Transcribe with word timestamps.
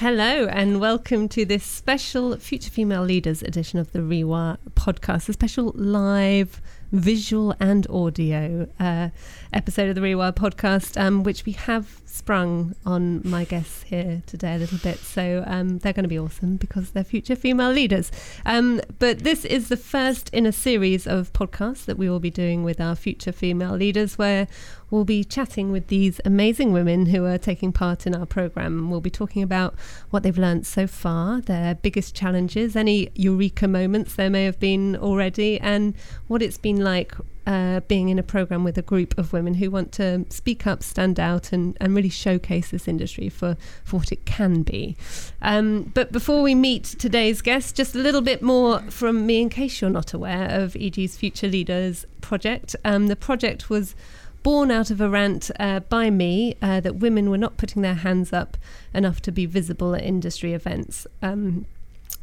Hello, 0.00 0.46
and 0.46 0.80
welcome 0.80 1.28
to 1.28 1.44
this 1.44 1.62
special 1.62 2.34
Future 2.38 2.70
Female 2.70 3.02
Leaders 3.02 3.42
edition 3.42 3.78
of 3.78 3.92
the 3.92 4.00
REWIRE 4.00 4.56
podcast, 4.74 5.28
a 5.28 5.34
special 5.34 5.72
live 5.76 6.62
visual 6.92 7.54
and 7.60 7.86
audio 7.88 8.68
uh, 8.78 9.10
episode 9.52 9.88
of 9.88 9.94
the 9.94 10.00
REWIRE 10.00 10.32
podcast, 10.32 11.00
um, 11.00 11.22
which 11.22 11.46
we 11.46 11.52
have 11.52 12.00
sprung 12.04 12.74
on 12.84 13.20
my 13.24 13.44
guests 13.44 13.84
here 13.84 14.22
today 14.26 14.56
a 14.56 14.58
little 14.58 14.78
bit. 14.78 14.98
So 14.98 15.44
um, 15.46 15.78
they're 15.78 15.92
going 15.92 16.04
to 16.04 16.08
be 16.08 16.18
awesome 16.18 16.56
because 16.56 16.90
they're 16.90 17.04
future 17.04 17.36
female 17.36 17.70
leaders. 17.70 18.10
Um, 18.44 18.80
but 18.98 19.20
this 19.20 19.44
is 19.44 19.68
the 19.68 19.76
first 19.76 20.28
in 20.30 20.46
a 20.46 20.52
series 20.52 21.06
of 21.06 21.32
podcasts 21.32 21.84
that 21.84 21.96
we 21.96 22.10
will 22.10 22.20
be 22.20 22.30
doing 22.30 22.64
with 22.64 22.80
our 22.80 22.96
future 22.96 23.32
female 23.32 23.76
leaders, 23.76 24.18
where 24.18 24.48
we'll 24.90 25.04
be 25.04 25.22
chatting 25.22 25.70
with 25.70 25.86
these 25.86 26.20
amazing 26.24 26.72
women 26.72 27.06
who 27.06 27.24
are 27.24 27.38
taking 27.38 27.72
part 27.72 28.06
in 28.06 28.14
our 28.14 28.26
program. 28.26 28.90
We'll 28.90 29.00
be 29.00 29.10
talking 29.10 29.42
about 29.42 29.74
what 30.10 30.24
they've 30.24 30.36
learned 30.36 30.66
so 30.66 30.88
far, 30.88 31.40
their 31.40 31.76
biggest 31.76 32.14
challenges, 32.14 32.74
any 32.74 33.10
eureka 33.14 33.68
moments 33.68 34.16
there 34.16 34.30
may 34.30 34.44
have 34.44 34.58
been 34.58 34.96
already, 34.96 35.60
and 35.60 35.94
what 36.26 36.42
it's 36.42 36.58
been 36.58 36.79
like 36.82 37.14
uh, 37.46 37.80
being 37.88 38.08
in 38.08 38.18
a 38.18 38.22
program 38.22 38.64
with 38.64 38.78
a 38.78 38.82
group 38.82 39.16
of 39.18 39.32
women 39.32 39.54
who 39.54 39.70
want 39.70 39.92
to 39.92 40.24
speak 40.28 40.66
up, 40.66 40.82
stand 40.82 41.18
out, 41.18 41.52
and, 41.52 41.76
and 41.80 41.94
really 41.94 42.08
showcase 42.08 42.70
this 42.70 42.86
industry 42.86 43.28
for, 43.28 43.56
for 43.84 43.98
what 43.98 44.12
it 44.12 44.24
can 44.24 44.62
be. 44.62 44.96
Um, 45.42 45.90
but 45.94 46.12
before 46.12 46.42
we 46.42 46.54
meet 46.54 46.84
today's 46.84 47.42
guest, 47.42 47.74
just 47.74 47.94
a 47.94 47.98
little 47.98 48.20
bit 48.20 48.42
more 48.42 48.80
from 48.82 49.26
me 49.26 49.40
in 49.40 49.48
case 49.48 49.80
you're 49.80 49.90
not 49.90 50.12
aware 50.12 50.48
of 50.50 50.76
EG's 50.76 51.16
Future 51.16 51.48
Leaders 51.48 52.06
project. 52.20 52.76
Um, 52.84 53.08
the 53.08 53.16
project 53.16 53.70
was 53.70 53.94
born 54.42 54.70
out 54.70 54.90
of 54.90 55.00
a 55.00 55.08
rant 55.08 55.50
uh, 55.58 55.80
by 55.80 56.10
me 56.10 56.56
uh, 56.62 56.80
that 56.80 56.96
women 56.96 57.30
were 57.30 57.38
not 57.38 57.56
putting 57.56 57.82
their 57.82 57.94
hands 57.94 58.32
up 58.32 58.56
enough 58.94 59.20
to 59.22 59.32
be 59.32 59.46
visible 59.46 59.94
at 59.94 60.02
industry 60.02 60.54
events. 60.54 61.06
Um, 61.22 61.66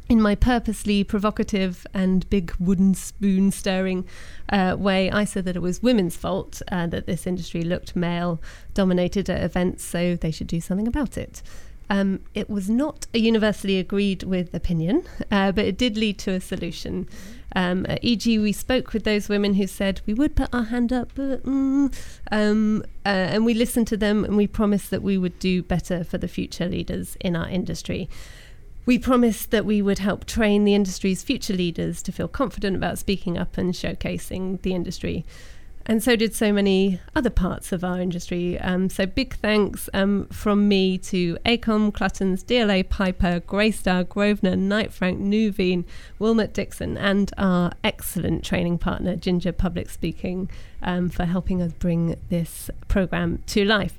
in 0.08 0.22
my 0.22 0.34
purposely 0.34 1.04
provocative 1.04 1.86
and 1.92 2.28
big 2.30 2.54
wooden 2.58 2.94
spoon 2.94 3.50
stirring 3.50 4.06
uh, 4.48 4.74
way, 4.78 5.10
I 5.10 5.24
said 5.24 5.44
that 5.44 5.56
it 5.56 5.62
was 5.62 5.82
women's 5.82 6.16
fault 6.16 6.62
uh, 6.72 6.86
that 6.86 7.06
this 7.06 7.26
industry 7.26 7.62
looked 7.62 7.94
male 7.94 8.40
dominated 8.74 9.28
at 9.28 9.42
events, 9.42 9.84
so 9.84 10.16
they 10.16 10.30
should 10.30 10.46
do 10.46 10.60
something 10.60 10.88
about 10.88 11.18
it. 11.18 11.42
Um, 11.90 12.20
it 12.34 12.50
was 12.50 12.68
not 12.68 13.06
a 13.14 13.18
universally 13.18 13.78
agreed 13.78 14.22
with 14.22 14.52
opinion, 14.54 15.04
uh, 15.30 15.52
but 15.52 15.64
it 15.64 15.78
did 15.78 15.96
lead 15.96 16.18
to 16.20 16.32
a 16.32 16.40
solution. 16.40 17.08
Um, 17.56 17.86
EG, 17.88 18.24
we 18.26 18.52
spoke 18.52 18.92
with 18.92 19.04
those 19.04 19.28
women 19.28 19.54
who 19.54 19.66
said 19.66 20.02
we 20.06 20.12
would 20.12 20.36
put 20.36 20.54
our 20.54 20.64
hand 20.64 20.92
up, 20.92 21.12
but, 21.14 21.44
mm, 21.44 21.92
um, 22.30 22.82
uh, 23.06 23.08
and 23.08 23.46
we 23.46 23.54
listened 23.54 23.86
to 23.88 23.96
them 23.96 24.24
and 24.24 24.36
we 24.36 24.46
promised 24.46 24.90
that 24.90 25.02
we 25.02 25.16
would 25.16 25.38
do 25.38 25.62
better 25.62 26.04
for 26.04 26.18
the 26.18 26.28
future 26.28 26.66
leaders 26.66 27.16
in 27.20 27.34
our 27.34 27.48
industry. 27.48 28.08
We 28.88 28.98
promised 28.98 29.50
that 29.50 29.66
we 29.66 29.82
would 29.82 29.98
help 29.98 30.24
train 30.24 30.64
the 30.64 30.74
industry's 30.74 31.22
future 31.22 31.52
leaders 31.52 32.00
to 32.00 32.10
feel 32.10 32.26
confident 32.26 32.74
about 32.74 32.96
speaking 32.98 33.36
up 33.36 33.58
and 33.58 33.74
showcasing 33.74 34.62
the 34.62 34.72
industry. 34.72 35.26
And 35.84 36.02
so 36.02 36.16
did 36.16 36.34
so 36.34 36.54
many 36.54 36.98
other 37.14 37.28
parts 37.28 37.70
of 37.70 37.84
our 37.84 38.00
industry. 38.00 38.58
Um, 38.58 38.88
so 38.88 39.04
big 39.04 39.36
thanks 39.36 39.90
um, 39.92 40.24
from 40.28 40.68
me 40.68 40.96
to 41.00 41.36
AECOM, 41.44 41.92
Cluttons, 41.92 42.42
DLA, 42.42 42.88
Piper, 42.88 43.40
Greystar, 43.40 44.08
Grosvenor, 44.08 44.56
Knight 44.56 44.90
Frank, 44.90 45.20
Nuveen, 45.20 45.84
Willmott 46.18 46.54
Dixon, 46.54 46.96
and 46.96 47.30
our 47.36 47.72
excellent 47.84 48.42
training 48.42 48.78
partner, 48.78 49.16
Ginger 49.16 49.52
Public 49.52 49.90
Speaking, 49.90 50.50
um, 50.82 51.10
for 51.10 51.26
helping 51.26 51.60
us 51.60 51.72
bring 51.72 52.16
this 52.30 52.70
program 52.88 53.42
to 53.48 53.66
life. 53.66 53.98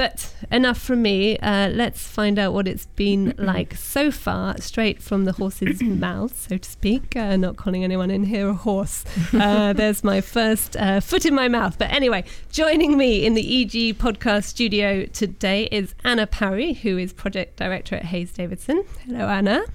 But 0.00 0.32
enough 0.50 0.80
from 0.80 1.02
me. 1.02 1.36
Uh, 1.40 1.68
let's 1.68 2.00
find 2.06 2.38
out 2.38 2.54
what 2.54 2.66
it's 2.66 2.86
been 2.86 3.34
like 3.38 3.74
so 3.74 4.10
far, 4.10 4.56
straight 4.56 5.02
from 5.02 5.26
the 5.26 5.32
horse's 5.32 5.82
mouth, 5.82 6.48
so 6.48 6.56
to 6.56 6.70
speak. 6.70 7.14
Uh, 7.14 7.36
not 7.36 7.56
calling 7.58 7.84
anyone 7.84 8.10
in 8.10 8.24
here 8.24 8.48
a 8.48 8.54
horse. 8.54 9.04
Uh, 9.34 9.72
there's 9.74 10.02
my 10.02 10.22
first 10.22 10.74
uh, 10.78 11.00
foot 11.00 11.26
in 11.26 11.34
my 11.34 11.48
mouth. 11.48 11.76
But 11.76 11.90
anyway, 11.90 12.24
joining 12.50 12.96
me 12.96 13.26
in 13.26 13.34
the 13.34 13.42
EG 13.42 13.98
podcast 13.98 14.44
studio 14.44 15.04
today 15.04 15.64
is 15.70 15.94
Anna 16.02 16.26
Parry, 16.26 16.72
who 16.72 16.96
is 16.96 17.12
project 17.12 17.58
director 17.58 17.94
at 17.96 18.06
Hayes 18.06 18.32
Davidson. 18.32 18.82
Hello, 19.04 19.28
Anna. 19.28 19.66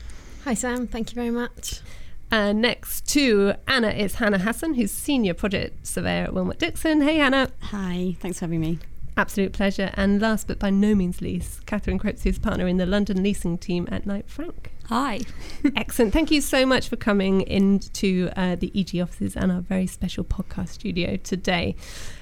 Hi, 0.45 0.55
Sam. 0.55 0.87
Thank 0.87 1.11
you 1.11 1.15
very 1.15 1.29
much. 1.29 1.81
And 2.31 2.63
next 2.63 3.07
to 3.09 3.53
Anna 3.67 3.89
is 3.89 4.15
Hana 4.15 4.39
Hassan, 4.39 4.73
who's 4.73 4.91
senior 4.91 5.35
project 5.35 5.85
surveyor 5.85 6.23
at 6.23 6.31
Willmott 6.31 6.57
Dixon. 6.57 7.01
Hey, 7.01 7.17
Hana. 7.17 7.51
Hi. 7.65 8.15
Thanks 8.19 8.39
for 8.39 8.45
having 8.45 8.61
me. 8.61 8.79
Absolute 9.17 9.53
pleasure. 9.53 9.91
And 9.93 10.21
last 10.21 10.47
but 10.47 10.59
by 10.59 10.69
no 10.69 10.93
means 10.93 11.21
least, 11.21 11.65
Kathryn 11.65 11.99
Cripps, 11.99 12.25
is 12.25 12.37
partner 12.37 12.67
in 12.67 12.77
the 12.77 12.85
London 12.85 13.23
leasing 13.23 13.57
team 13.57 13.87
at 13.91 14.05
Knight 14.05 14.29
Frank. 14.29 14.71
Hi. 14.89 15.21
Excellent. 15.75 16.13
Thank 16.13 16.31
you 16.31 16.41
so 16.41 16.65
much 16.65 16.89
for 16.89 16.95
coming 16.95 17.41
into 17.41 18.29
uh, 18.35 18.55
the 18.55 18.71
EG 18.75 19.01
offices 19.01 19.35
and 19.35 19.51
our 19.51 19.61
very 19.61 19.87
special 19.87 20.23
podcast 20.23 20.69
studio 20.69 21.15
today. 21.17 21.75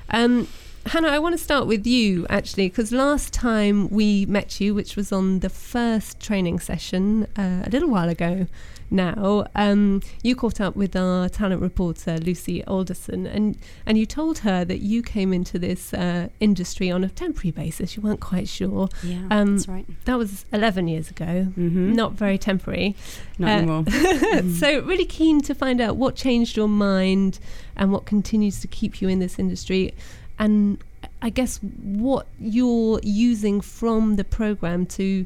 Um, 0.09 0.47
Hana, 0.85 1.07
I 1.07 1.19
want 1.19 1.37
to 1.37 1.43
start 1.43 1.65
with 1.65 1.87
you 1.87 2.27
actually, 2.29 2.67
because 2.67 2.91
last 2.91 3.33
time 3.33 3.89
we 3.89 4.25
met 4.25 4.59
you, 4.59 4.75
which 4.75 4.95
was 4.95 5.11
on 5.11 5.39
the 5.39 5.49
first 5.49 6.19
training 6.19 6.59
session 6.59 7.27
uh, 7.37 7.63
a 7.65 7.69
little 7.69 7.89
while 7.89 8.09
ago, 8.09 8.47
now. 8.93 9.45
Um, 9.55 10.01
you 10.21 10.35
caught 10.35 10.61
up 10.61 10.75
with 10.75 10.95
our 10.95 11.27
talent 11.27 11.61
reporter 11.61 12.17
Lucy 12.17 12.63
Alderson, 12.65 13.25
and 13.25 13.57
and 13.85 13.97
you 13.97 14.05
told 14.05 14.39
her 14.39 14.63
that 14.63 14.79
you 14.79 15.01
came 15.01 15.33
into 15.33 15.59
this 15.59 15.93
uh, 15.93 16.29
industry 16.39 16.91
on 16.91 17.03
a 17.03 17.09
temporary 17.09 17.51
basis. 17.51 17.97
You 17.97 18.03
weren't 18.03 18.21
quite 18.21 18.47
sure. 18.47 18.87
Yeah, 19.03 19.27
um, 19.31 19.57
that's 19.57 19.67
right. 19.67 19.85
That 20.05 20.17
was 20.17 20.45
eleven 20.53 20.87
years 20.87 21.09
ago. 21.09 21.25
Mm-hmm. 21.25 21.93
Not 21.93 22.13
very 22.13 22.37
temporary. 22.37 22.95
Not 23.37 23.49
uh, 23.49 23.51
anymore. 23.51 23.83
mm. 23.83 24.55
So 24.55 24.81
really 24.81 25.05
keen 25.05 25.41
to 25.41 25.55
find 25.55 25.81
out 25.81 25.97
what 25.97 26.15
changed 26.15 26.55
your 26.55 26.69
mind 26.69 27.39
and 27.75 27.91
what 27.91 28.05
continues 28.05 28.61
to 28.61 28.67
keep 28.67 29.01
you 29.01 29.09
in 29.09 29.17
this 29.17 29.39
industry, 29.39 29.93
and 30.39 30.83
I 31.21 31.29
guess 31.29 31.57
what 31.57 32.27
you're 32.39 32.99
using 33.03 33.61
from 33.61 34.15
the 34.15 34.23
program 34.23 34.85
to 34.87 35.25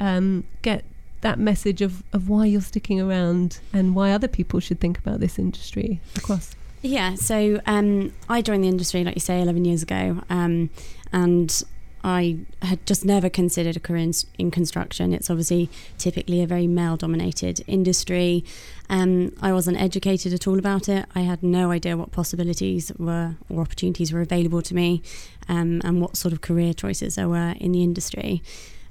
um, 0.00 0.44
get 0.62 0.84
that 1.20 1.38
message 1.38 1.82
of, 1.82 2.02
of 2.12 2.28
why 2.28 2.46
you're 2.46 2.60
sticking 2.60 3.00
around 3.00 3.60
and 3.72 3.94
why 3.94 4.12
other 4.12 4.28
people 4.28 4.60
should 4.60 4.80
think 4.80 4.98
about 4.98 5.20
this 5.20 5.38
industry 5.38 6.00
across? 6.16 6.54
Yeah, 6.82 7.16
so 7.16 7.60
um, 7.66 8.12
I 8.28 8.40
joined 8.40 8.62
the 8.62 8.68
industry, 8.68 9.02
like 9.02 9.16
you 9.16 9.20
say, 9.20 9.42
11 9.42 9.64
years 9.64 9.82
ago, 9.82 10.22
um, 10.30 10.70
and 11.12 11.62
I 12.04 12.38
had 12.62 12.84
just 12.86 13.04
never 13.04 13.28
considered 13.28 13.76
a 13.76 13.80
career 13.80 14.02
in, 14.02 14.12
in 14.38 14.50
construction. 14.50 15.12
It's 15.12 15.30
obviously 15.30 15.68
typically 15.98 16.42
a 16.42 16.46
very 16.46 16.66
male 16.66 16.96
dominated 16.96 17.62
industry. 17.66 18.44
Um, 18.88 19.34
I 19.42 19.52
wasn't 19.52 19.80
educated 19.80 20.32
at 20.32 20.46
all 20.46 20.58
about 20.58 20.88
it. 20.88 21.06
I 21.14 21.20
had 21.20 21.42
no 21.42 21.70
idea 21.70 21.96
what 21.96 22.12
possibilities 22.12 22.92
were 22.98 23.36
or 23.48 23.62
opportunities 23.62 24.12
were 24.12 24.20
available 24.20 24.62
to 24.62 24.74
me 24.74 25.02
um, 25.48 25.80
and 25.84 26.00
what 26.00 26.16
sort 26.16 26.32
of 26.32 26.40
career 26.40 26.72
choices 26.72 27.16
there 27.16 27.28
were 27.28 27.54
in 27.58 27.72
the 27.72 27.82
industry. 27.82 28.42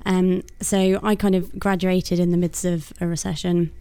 Um, 0.05 0.43
so 0.61 0.99
I 1.03 1.15
kind 1.15 1.35
of 1.35 1.57
graduated 1.57 2.19
in 2.19 2.31
the 2.31 2.37
midst 2.37 2.65
of 2.65 2.93
a 3.01 3.07
recession. 3.07 3.71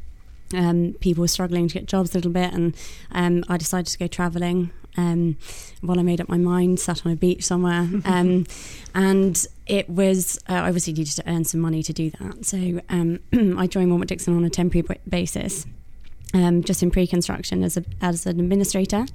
Um, 0.54 0.94
people 1.00 1.22
were 1.22 1.28
struggling 1.28 1.68
to 1.68 1.74
get 1.74 1.86
jobs 1.86 2.14
a 2.14 2.18
little 2.18 2.30
bit, 2.30 2.52
and 2.52 2.76
um, 3.12 3.44
I 3.48 3.56
decided 3.56 3.88
to 3.88 3.98
go 3.98 4.06
travelling. 4.06 4.70
Um, 4.96 5.36
while 5.80 5.98
I 5.98 6.02
made 6.02 6.20
up 6.20 6.28
my 6.28 6.38
mind, 6.38 6.80
sat 6.80 7.04
on 7.04 7.12
a 7.12 7.16
beach 7.16 7.44
somewhere, 7.44 7.88
um, 8.04 8.46
and 8.94 9.46
it 9.66 9.88
was 9.88 10.38
uh, 10.48 10.54
I 10.54 10.68
obviously 10.68 10.92
needed 10.92 11.14
to 11.16 11.28
earn 11.28 11.44
some 11.44 11.60
money 11.60 11.82
to 11.82 11.92
do 11.92 12.10
that. 12.10 12.44
So 12.44 12.80
um, 12.88 13.20
I 13.58 13.66
joined 13.66 13.90
Willmott 13.90 14.06
Dixon 14.06 14.36
on 14.36 14.44
a 14.44 14.50
temporary 14.50 14.86
basis, 15.08 15.66
just 16.32 16.82
in 16.82 16.90
pre-construction 16.90 17.62
as 17.62 17.76
a 17.76 17.84
as 18.00 18.26
an 18.26 18.40
administrator. 18.40 19.06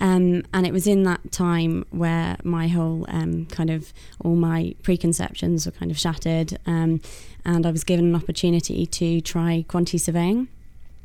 Um, 0.00 0.42
and 0.52 0.66
it 0.66 0.72
was 0.72 0.86
in 0.86 1.04
that 1.04 1.30
time 1.30 1.84
where 1.90 2.36
my 2.42 2.68
whole 2.68 3.04
um, 3.08 3.46
kind 3.46 3.70
of 3.70 3.92
all 4.20 4.34
my 4.34 4.74
preconceptions 4.82 5.66
were 5.66 5.72
kind 5.72 5.90
of 5.90 5.98
shattered, 5.98 6.58
um, 6.66 7.00
and 7.44 7.66
I 7.66 7.70
was 7.70 7.84
given 7.84 8.06
an 8.06 8.16
opportunity 8.16 8.86
to 8.86 9.20
try 9.20 9.64
quantity 9.68 9.98
surveying. 9.98 10.48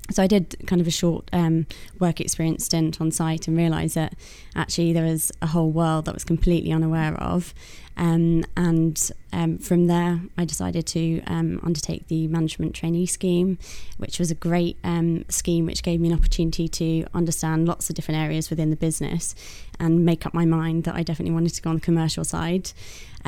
So 0.09 0.24
I 0.24 0.27
did 0.27 0.56
kind 0.68 0.81
of 0.81 0.88
a 0.88 0.92
short 0.92 1.30
um, 1.33 1.68
work 2.00 2.21
experience 2.21 2.65
stint 2.65 3.01
on 3.01 3.12
site 3.12 3.48
and 3.48 3.57
realised 3.57 3.95
that 3.95 4.15
actually 4.56 4.94
there 4.94 5.04
was 5.04 5.31
a 5.42 5.48
whole 5.48 5.71
world 5.71 6.06
that 6.06 6.12
I 6.12 6.13
was 6.13 6.24
completely 6.24 6.71
unaware 6.71 7.13
of, 7.15 7.54
um, 7.98 8.45
and 8.56 9.12
um, 9.33 9.57
from 9.57 9.88
there, 9.88 10.21
I 10.38 10.45
decided 10.45 10.86
to 10.88 11.21
um, 11.24 11.59
undertake 11.63 12.07
the 12.07 12.27
management 12.27 12.75
trainee 12.75 13.07
scheme, 13.07 13.57
which 13.98 14.19
was 14.19 14.30
a 14.30 14.36
great 14.36 14.77
um, 14.83 15.25
scheme 15.30 15.65
which 15.65 15.81
gave 15.81 16.00
me 16.00 16.09
an 16.09 16.13
opportunity 16.13 16.68
to 16.68 17.06
understand 17.13 17.68
lots 17.68 17.89
of 17.89 17.95
different 17.95 18.19
areas 18.19 18.50
within 18.50 18.69
the 18.69 18.75
business 18.75 19.33
and 19.80 20.06
make 20.06 20.25
up 20.25 20.33
my 20.33 20.45
mind 20.45 20.83
that 20.83 20.95
I 20.95 21.04
definitely 21.04 21.33
wanted 21.33 21.54
to 21.56 21.62
go 21.62 21.71
on 21.71 21.77
the 21.77 21.81
commercial 21.81 22.24
side. 22.24 22.71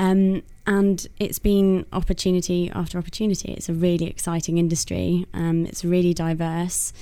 Um, 0.00 0.42
and 0.66 1.06
it's 1.18 1.38
been 1.38 1.84
opportunity 1.92 2.70
after 2.74 2.96
opportunity. 2.96 3.52
It's 3.52 3.68
a 3.68 3.74
really 3.74 4.06
exciting 4.06 4.56
industry, 4.56 5.26
um, 5.34 5.66
it's 5.66 5.84
really 5.84 6.14
diverse. 6.14 6.92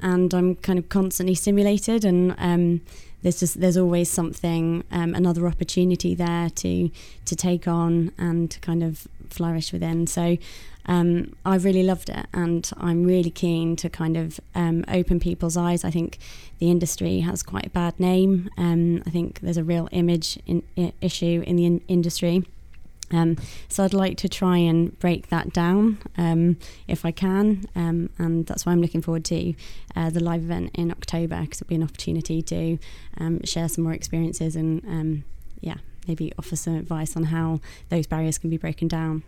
and 0.00 0.32
I'm 0.32 0.54
kind 0.56 0.78
of 0.78 0.88
constantly 0.88 1.34
stimulated 1.34 2.04
and 2.04 2.80
there's 3.22 3.40
just 3.40 3.60
there's 3.60 3.76
always 3.76 4.10
something 4.10 4.84
um, 4.90 5.14
another 5.14 5.46
opportunity 5.46 6.14
there 6.14 6.50
to 6.50 6.90
to 7.24 7.36
take 7.36 7.66
on 7.68 8.12
and 8.18 8.50
to 8.50 8.60
kind 8.60 8.82
of 8.82 9.06
flourish 9.30 9.72
within. 9.72 10.06
So 10.06 10.36
um, 10.86 11.32
I 11.44 11.56
really 11.56 11.84
loved 11.84 12.08
it, 12.08 12.26
and 12.34 12.68
I'm 12.76 13.04
really 13.04 13.30
keen 13.30 13.76
to 13.76 13.88
kind 13.88 14.16
of 14.16 14.40
um, 14.54 14.84
open 14.88 15.20
people's 15.20 15.56
eyes. 15.56 15.84
I 15.84 15.90
think 15.90 16.18
the 16.58 16.70
industry 16.70 17.20
has 17.20 17.42
quite 17.42 17.66
a 17.66 17.70
bad 17.70 17.98
name. 18.00 18.50
Um, 18.58 19.02
I 19.06 19.10
think 19.10 19.40
there's 19.40 19.56
a 19.56 19.64
real 19.64 19.88
image 19.92 20.38
in, 20.46 20.62
I- 20.76 20.92
issue 21.00 21.44
in 21.46 21.56
the 21.56 21.66
in- 21.66 21.82
industry. 21.86 22.44
Um, 23.12 23.36
so 23.68 23.84
I'd 23.84 23.94
like 23.94 24.16
to 24.18 24.28
try 24.28 24.56
and 24.56 24.98
break 24.98 25.28
that 25.28 25.52
down 25.52 25.98
um, 26.16 26.56
if 26.88 27.04
I 27.04 27.10
can, 27.10 27.66
um, 27.76 28.10
and 28.18 28.46
that's 28.46 28.66
why 28.66 28.72
I'm 28.72 28.80
looking 28.80 29.02
forward 29.02 29.24
to 29.26 29.54
uh, 29.94 30.10
the 30.10 30.20
live 30.20 30.42
event 30.42 30.70
in 30.74 30.90
October 30.90 31.40
because 31.42 31.60
it'll 31.60 31.68
be 31.68 31.74
an 31.74 31.82
opportunity 31.82 32.42
to 32.42 32.78
um, 33.18 33.44
share 33.44 33.68
some 33.68 33.84
more 33.84 33.92
experiences 33.92 34.56
and 34.56 34.84
um, 34.86 35.24
yeah, 35.60 35.76
maybe 36.08 36.32
offer 36.38 36.56
some 36.56 36.76
advice 36.76 37.16
on 37.16 37.24
how 37.24 37.60
those 37.88 38.06
barriers 38.06 38.38
can 38.38 38.50
be 38.50 38.56
broken 38.56 38.88
down. 38.88 39.22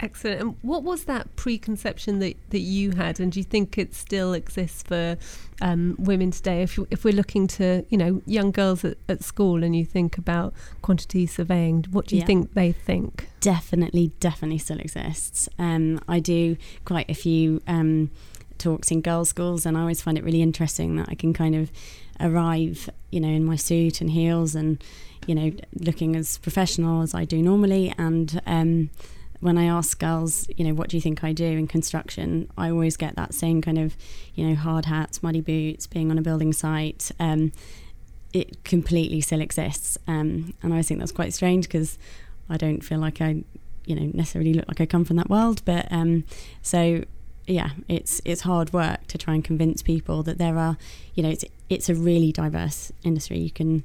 Excellent. 0.00 0.40
And 0.40 0.54
what 0.62 0.84
was 0.84 1.04
that 1.04 1.34
preconception 1.36 2.20
that, 2.20 2.36
that 2.50 2.60
you 2.60 2.92
had, 2.92 3.18
and 3.18 3.32
do 3.32 3.40
you 3.40 3.44
think 3.44 3.76
it 3.78 3.94
still 3.94 4.32
exists 4.32 4.82
for 4.84 5.16
um, 5.60 5.96
women 5.98 6.30
today? 6.30 6.62
If 6.62 6.78
if 6.90 7.04
we're 7.04 7.14
looking 7.14 7.46
to 7.48 7.84
you 7.88 7.98
know 7.98 8.22
young 8.24 8.50
girls 8.52 8.84
at, 8.84 8.96
at 9.08 9.24
school, 9.24 9.64
and 9.64 9.74
you 9.74 9.84
think 9.84 10.16
about 10.16 10.54
quantity 10.82 11.26
surveying, 11.26 11.84
what 11.90 12.06
do 12.06 12.14
you 12.14 12.20
Yeah. 12.20 12.26
think 12.26 12.54
they 12.54 12.72
think? 12.72 13.28
definitely, 13.40 14.10
definitely 14.18 14.58
still 14.58 14.80
exists. 14.80 15.48
Um, 15.60 16.00
I 16.08 16.18
do 16.18 16.56
quite 16.84 17.08
a 17.08 17.14
few 17.14 17.62
um, 17.68 18.10
talks 18.58 18.90
in 18.90 19.00
girls' 19.00 19.28
schools, 19.30 19.64
and 19.64 19.76
I 19.76 19.80
always 19.80 20.02
find 20.02 20.18
it 20.18 20.24
really 20.24 20.42
interesting 20.42 20.96
that 20.96 21.08
I 21.08 21.14
can 21.14 21.32
kind 21.32 21.54
of 21.54 21.70
arrive, 22.20 22.90
you 23.10 23.20
know, 23.20 23.28
in 23.28 23.44
my 23.44 23.56
suit 23.56 24.00
and 24.00 24.10
heels, 24.10 24.54
and 24.54 24.82
you 25.26 25.34
know, 25.34 25.52
looking 25.74 26.14
as 26.16 26.38
professional 26.38 27.02
as 27.02 27.14
I 27.14 27.24
do 27.24 27.42
normally. 27.42 27.92
And 27.98 28.40
um, 28.46 28.90
when 29.40 29.56
I 29.56 29.66
ask 29.66 29.98
girls, 29.98 30.48
you 30.56 30.64
know, 30.64 30.74
what 30.74 30.88
do 30.88 30.96
you 30.96 31.00
think 31.00 31.22
I 31.22 31.32
do 31.32 31.44
in 31.44 31.68
construction, 31.68 32.50
I 32.58 32.70
always 32.70 32.96
get 32.96 33.16
that 33.16 33.34
same 33.34 33.62
kind 33.62 33.78
of, 33.78 33.96
you 34.34 34.46
know, 34.46 34.54
hard 34.54 34.86
hats, 34.86 35.22
muddy 35.22 35.40
boots, 35.40 35.86
being 35.86 36.10
on 36.10 36.18
a 36.18 36.22
building 36.22 36.52
site. 36.52 37.10
Um, 37.20 37.52
it 38.32 38.62
completely 38.64 39.20
still 39.20 39.40
exists, 39.40 39.96
um, 40.06 40.54
and 40.62 40.74
I 40.74 40.82
think 40.82 41.00
that's 41.00 41.12
quite 41.12 41.32
strange 41.32 41.66
because 41.66 41.98
I 42.50 42.56
don't 42.56 42.82
feel 42.82 42.98
like 42.98 43.20
I, 43.20 43.42
you 43.86 43.94
know, 43.94 44.10
necessarily 44.12 44.52
look 44.52 44.68
like 44.68 44.80
I 44.80 44.86
come 44.86 45.04
from 45.04 45.16
that 45.16 45.30
world. 45.30 45.62
But 45.64 45.90
um, 45.90 46.24
so 46.60 47.04
yeah, 47.46 47.70
it's 47.88 48.20
it's 48.24 48.42
hard 48.42 48.72
work 48.72 49.06
to 49.06 49.18
try 49.18 49.34
and 49.34 49.42
convince 49.42 49.82
people 49.82 50.22
that 50.24 50.36
there 50.36 50.58
are, 50.58 50.76
you 51.14 51.22
know, 51.22 51.30
it's 51.30 51.44
it's 51.70 51.88
a 51.88 51.94
really 51.94 52.32
diverse 52.32 52.92
industry. 53.02 53.38
You 53.38 53.50
can 53.50 53.84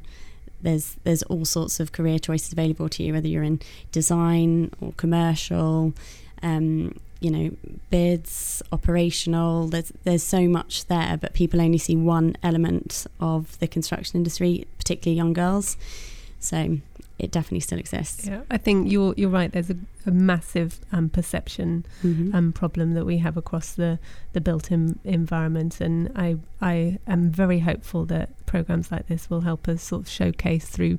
there's 0.64 0.96
there's 1.04 1.24
all 1.24 1.46
sorts 1.46 1.80
of 1.80 1.92
career 1.92 2.20
choices 2.20 2.52
available 2.52 2.90
to 2.90 3.04
you, 3.04 3.14
whether 3.14 3.28
you're 3.28 3.44
in 3.44 3.60
design 3.92 4.72
or 4.82 4.94
commercial, 4.98 5.94
um, 6.42 6.96
you 7.20 7.30
know, 7.30 7.52
bids, 7.90 8.64
operational. 8.72 9.68
There's 9.68 9.94
there's 10.04 10.24
so 10.24 10.48
much 10.48 10.86
there, 10.86 11.18
but 11.18 11.34
people 11.34 11.62
only 11.62 11.78
see 11.78 11.96
one 11.96 12.36
element 12.42 13.06
of 13.20 13.60
the 13.60 13.68
construction 13.68 14.18
industry, 14.18 14.66
particularly 14.78 15.18
young 15.18 15.34
girls. 15.34 15.78
So 16.40 16.80
it 17.20 17.32
definitely 17.32 17.60
still 17.62 17.78
exists. 17.80 18.26
Yeah, 18.28 18.42
I 18.50 18.58
think 18.58 18.92
you're 18.92 19.14
you're 19.18 19.30
right. 19.30 19.52
There's 19.52 19.70
a, 19.70 19.78
a 20.06 20.12
massive 20.12 20.80
um, 20.92 21.10
perception 21.10 21.86
Mhm. 22.04 22.34
um, 22.34 22.52
problem 22.54 22.94
that 22.96 23.06
we 23.06 23.20
have 23.20 23.38
across 23.38 23.74
the 23.74 24.00
the 24.34 24.42
built 24.42 24.72
in 24.72 25.00
environment, 25.04 25.80
and 25.80 26.12
I 26.16 26.38
I 26.62 26.98
am 27.08 27.30
very 27.32 27.60
hopeful 27.60 28.06
that 28.06 28.30
programs 28.46 28.92
like 28.92 29.08
this 29.08 29.30
will 29.30 29.42
help 29.42 29.68
us 29.68 29.84
sort 29.84 30.02
of 30.04 30.10
showcase 30.10 30.66
through 30.68 30.98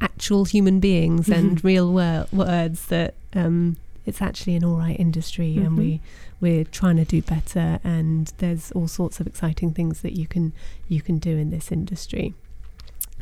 actual 0.00 0.44
human 0.46 0.80
beings 0.80 1.28
and 1.28 1.58
Mhm. 1.58 1.64
real 1.64 1.92
wor- 1.92 2.26
words 2.32 2.86
that 2.86 3.14
um, 3.34 3.76
it's 4.06 4.22
actually 4.22 4.56
an 4.56 4.64
all 4.64 4.78
right 4.78 4.98
industry, 4.98 5.56
and 5.58 5.72
Mhm. 5.72 5.76
we 5.78 6.00
we're 6.40 6.64
trying 6.64 6.96
to 6.96 7.04
do 7.04 7.20
better, 7.20 7.78
and 7.84 8.32
there's 8.38 8.72
all 8.72 8.88
sorts 8.88 9.20
of 9.20 9.26
exciting 9.26 9.72
things 9.74 10.00
that 10.00 10.14
you 10.16 10.26
can 10.26 10.52
you 10.88 11.02
can 11.02 11.18
do 11.18 11.36
in 11.36 11.50
this 11.50 11.70
industry. 11.70 12.32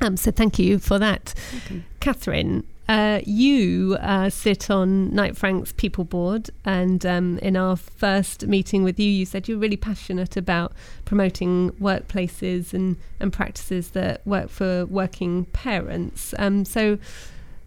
Um, 0.00 0.16
so 0.16 0.30
thank 0.30 0.58
you 0.58 0.78
for 0.78 0.98
that. 0.98 1.34
Okay. 1.64 1.82
Kathryn, 2.00 2.64
uh, 2.88 3.20
you 3.26 3.98
uh, 4.00 4.30
sit 4.30 4.70
on 4.70 5.14
Knight 5.14 5.36
Frank's 5.36 5.72
People 5.72 6.04
Board, 6.04 6.48
and 6.64 7.04
um, 7.04 7.38
in 7.40 7.54
our 7.54 7.76
first 7.76 8.46
meeting 8.46 8.82
with 8.82 8.98
you, 8.98 9.10
you 9.10 9.26
said 9.26 9.46
you're 9.46 9.58
really 9.58 9.76
passionate 9.76 10.38
about 10.38 10.72
promoting 11.04 11.70
workplaces 11.72 12.72
and, 12.72 12.96
and 13.20 13.30
practices 13.30 13.90
that 13.90 14.26
work 14.26 14.48
for 14.48 14.86
working 14.86 15.44
parents. 15.46 16.32
Um, 16.38 16.64
so, 16.64 16.98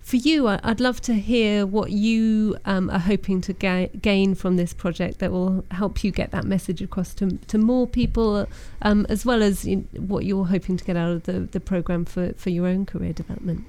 for 0.01 0.15
you, 0.15 0.47
I'd 0.47 0.79
love 0.79 0.99
to 1.01 1.13
hear 1.13 1.65
what 1.65 1.91
you 1.91 2.57
um, 2.65 2.89
are 2.89 2.99
hoping 2.99 3.39
to 3.41 3.53
ga- 3.53 3.89
gain 4.01 4.33
from 4.35 4.57
this 4.57 4.73
project 4.73 5.19
that 5.19 5.31
will 5.31 5.63
help 5.71 6.03
you 6.03 6.11
get 6.11 6.31
that 6.31 6.43
message 6.43 6.81
across 6.81 7.13
to, 7.15 7.37
to 7.37 7.57
more 7.57 7.85
people, 7.87 8.47
um, 8.81 9.05
as 9.09 9.25
well 9.25 9.43
as 9.43 9.65
in, 9.65 9.87
what 9.93 10.25
you're 10.25 10.45
hoping 10.45 10.75
to 10.75 10.83
get 10.83 10.97
out 10.97 11.11
of 11.11 11.23
the, 11.23 11.41
the 11.41 11.59
program 11.59 12.05
for, 12.05 12.33
for 12.33 12.49
your 12.49 12.67
own 12.67 12.85
career 12.85 13.13
development. 13.13 13.63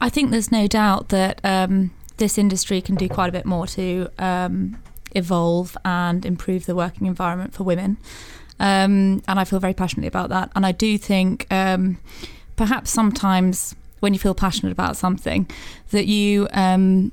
I 0.00 0.08
think 0.08 0.30
there's 0.30 0.50
no 0.50 0.66
doubt 0.66 1.10
that 1.10 1.40
um, 1.44 1.92
this 2.16 2.38
industry 2.38 2.80
can 2.80 2.94
do 2.94 3.08
quite 3.08 3.28
a 3.28 3.32
bit 3.32 3.44
more 3.44 3.66
to 3.68 4.08
um, 4.18 4.82
evolve 5.12 5.76
and 5.84 6.24
improve 6.24 6.66
the 6.66 6.74
working 6.74 7.06
environment 7.06 7.54
for 7.54 7.62
women. 7.62 7.98
Um, 8.58 9.22
and 9.28 9.38
I 9.38 9.44
feel 9.44 9.60
very 9.60 9.74
passionately 9.74 10.08
about 10.08 10.30
that. 10.30 10.50
And 10.56 10.64
I 10.64 10.72
do 10.72 10.96
think 10.96 11.46
um, 11.50 11.98
perhaps 12.56 12.90
sometimes 12.90 13.76
when 14.06 14.14
you 14.14 14.20
feel 14.20 14.34
passionate 14.36 14.70
about 14.70 14.96
something, 14.96 15.50
that 15.90 16.06
you 16.06 16.46
um, 16.52 17.10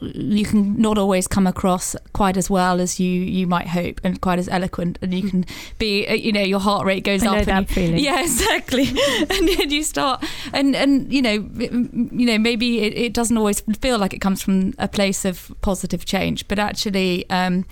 you 0.00 0.44
can 0.44 0.80
not 0.80 0.96
always 0.98 1.28
come 1.28 1.46
across 1.46 1.94
quite 2.14 2.36
as 2.36 2.48
well 2.50 2.80
as 2.80 2.98
you 2.98 3.08
you 3.38 3.46
might 3.46 3.68
hope, 3.68 4.00
and 4.02 4.20
quite 4.20 4.40
as 4.40 4.48
eloquent, 4.48 4.98
and 5.02 5.14
you 5.14 5.30
can 5.30 5.44
be 5.78 6.04
uh, 6.08 6.14
you 6.14 6.32
know 6.32 6.42
your 6.42 6.58
heart 6.58 6.84
rate 6.84 7.04
goes 7.04 7.22
I 7.22 7.26
up. 7.28 7.36
and 7.36 7.46
that 7.46 7.68
you- 7.68 7.74
feeling. 7.76 7.98
yeah, 8.08 8.20
exactly. 8.22 8.88
and 9.30 9.48
then 9.48 9.70
you 9.70 9.84
start, 9.84 10.24
and 10.52 10.74
and 10.74 11.12
you 11.12 11.22
know, 11.22 11.48
you 11.60 12.26
know, 12.26 12.38
maybe 12.38 12.80
it, 12.80 12.92
it 12.98 13.12
doesn't 13.12 13.36
always 13.36 13.60
feel 13.80 13.96
like 13.98 14.12
it 14.12 14.20
comes 14.20 14.42
from 14.42 14.74
a 14.78 14.88
place 14.88 15.24
of 15.24 15.52
positive 15.60 16.04
change, 16.06 16.48
but 16.48 16.58
actually, 16.58 17.28
um, 17.30 17.64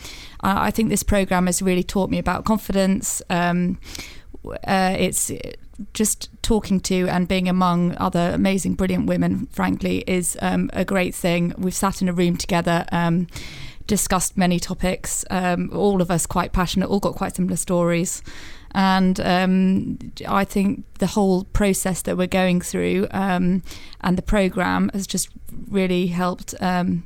I, 0.42 0.68
I 0.68 0.70
think 0.70 0.90
this 0.90 1.02
program 1.02 1.46
has 1.46 1.60
really 1.60 1.82
taught 1.82 2.08
me 2.08 2.18
about 2.20 2.44
confidence. 2.44 3.20
Um, 3.30 3.78
uh, 4.44 4.94
it's 4.96 5.32
just 5.94 6.30
talking 6.42 6.80
to 6.80 7.08
and 7.08 7.28
being 7.28 7.48
among 7.48 7.96
other 7.98 8.30
amazing, 8.34 8.74
brilliant 8.74 9.06
women. 9.06 9.46
Frankly, 9.52 10.04
is 10.06 10.36
um, 10.40 10.70
a 10.72 10.84
great 10.84 11.14
thing. 11.14 11.54
We've 11.56 11.74
sat 11.74 12.02
in 12.02 12.08
a 12.08 12.12
room 12.12 12.36
together. 12.36 12.84
Um, 12.92 13.26
discussed 13.86 14.36
many 14.36 14.60
topics 14.60 15.24
um, 15.30 15.70
all 15.72 16.02
of 16.02 16.10
us 16.10 16.26
quite 16.26 16.52
passionate 16.52 16.90
all 16.90 17.00
got 17.00 17.14
quite 17.14 17.34
similar 17.34 17.56
stories 17.56 18.22
and 18.74 19.18
um, 19.20 19.98
I 20.26 20.44
think 20.44 20.84
the 20.98 21.06
whole 21.06 21.44
process 21.44 22.02
that 22.02 22.16
we're 22.16 22.26
going 22.26 22.60
through 22.60 23.08
um, 23.10 23.62
and 24.00 24.18
the 24.18 24.22
program 24.22 24.90
has 24.92 25.06
just 25.06 25.30
really 25.68 26.08
helped. 26.08 26.54
Um, 26.60 27.04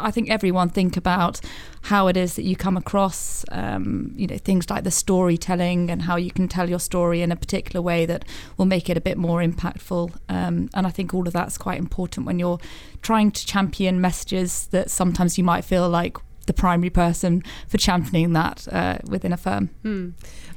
I 0.00 0.10
think 0.10 0.30
everyone 0.30 0.68
think 0.68 0.96
about 0.96 1.40
how 1.82 2.06
it 2.06 2.16
is 2.16 2.36
that 2.36 2.44
you 2.44 2.56
come 2.56 2.76
across, 2.76 3.44
um, 3.50 4.12
you 4.16 4.26
know, 4.26 4.38
things 4.38 4.70
like 4.70 4.84
the 4.84 4.90
storytelling 4.90 5.90
and 5.90 6.02
how 6.02 6.16
you 6.16 6.30
can 6.30 6.48
tell 6.48 6.70
your 6.70 6.78
story 6.78 7.22
in 7.22 7.32
a 7.32 7.36
particular 7.36 7.82
way 7.82 8.06
that 8.06 8.24
will 8.56 8.66
make 8.66 8.88
it 8.88 8.96
a 8.96 9.00
bit 9.00 9.18
more 9.18 9.40
impactful. 9.40 10.12
Um, 10.28 10.70
and 10.74 10.86
I 10.86 10.90
think 10.90 11.12
all 11.12 11.26
of 11.26 11.32
that's 11.32 11.58
quite 11.58 11.78
important 11.78 12.26
when 12.26 12.38
you're 12.38 12.60
trying 13.02 13.32
to 13.32 13.46
champion 13.46 14.00
messages 14.00 14.68
that 14.68 14.90
sometimes 14.90 15.36
you 15.36 15.44
might 15.44 15.64
feel 15.64 15.88
like 15.88 16.16
the 16.46 16.52
primary 16.52 16.90
person 16.90 17.42
for 17.68 17.78
championing 17.78 18.32
that 18.32 18.66
uh, 18.72 18.98
within 19.08 19.32
a 19.32 19.36
firm. 19.36 19.68
Hmm. 19.82 20.10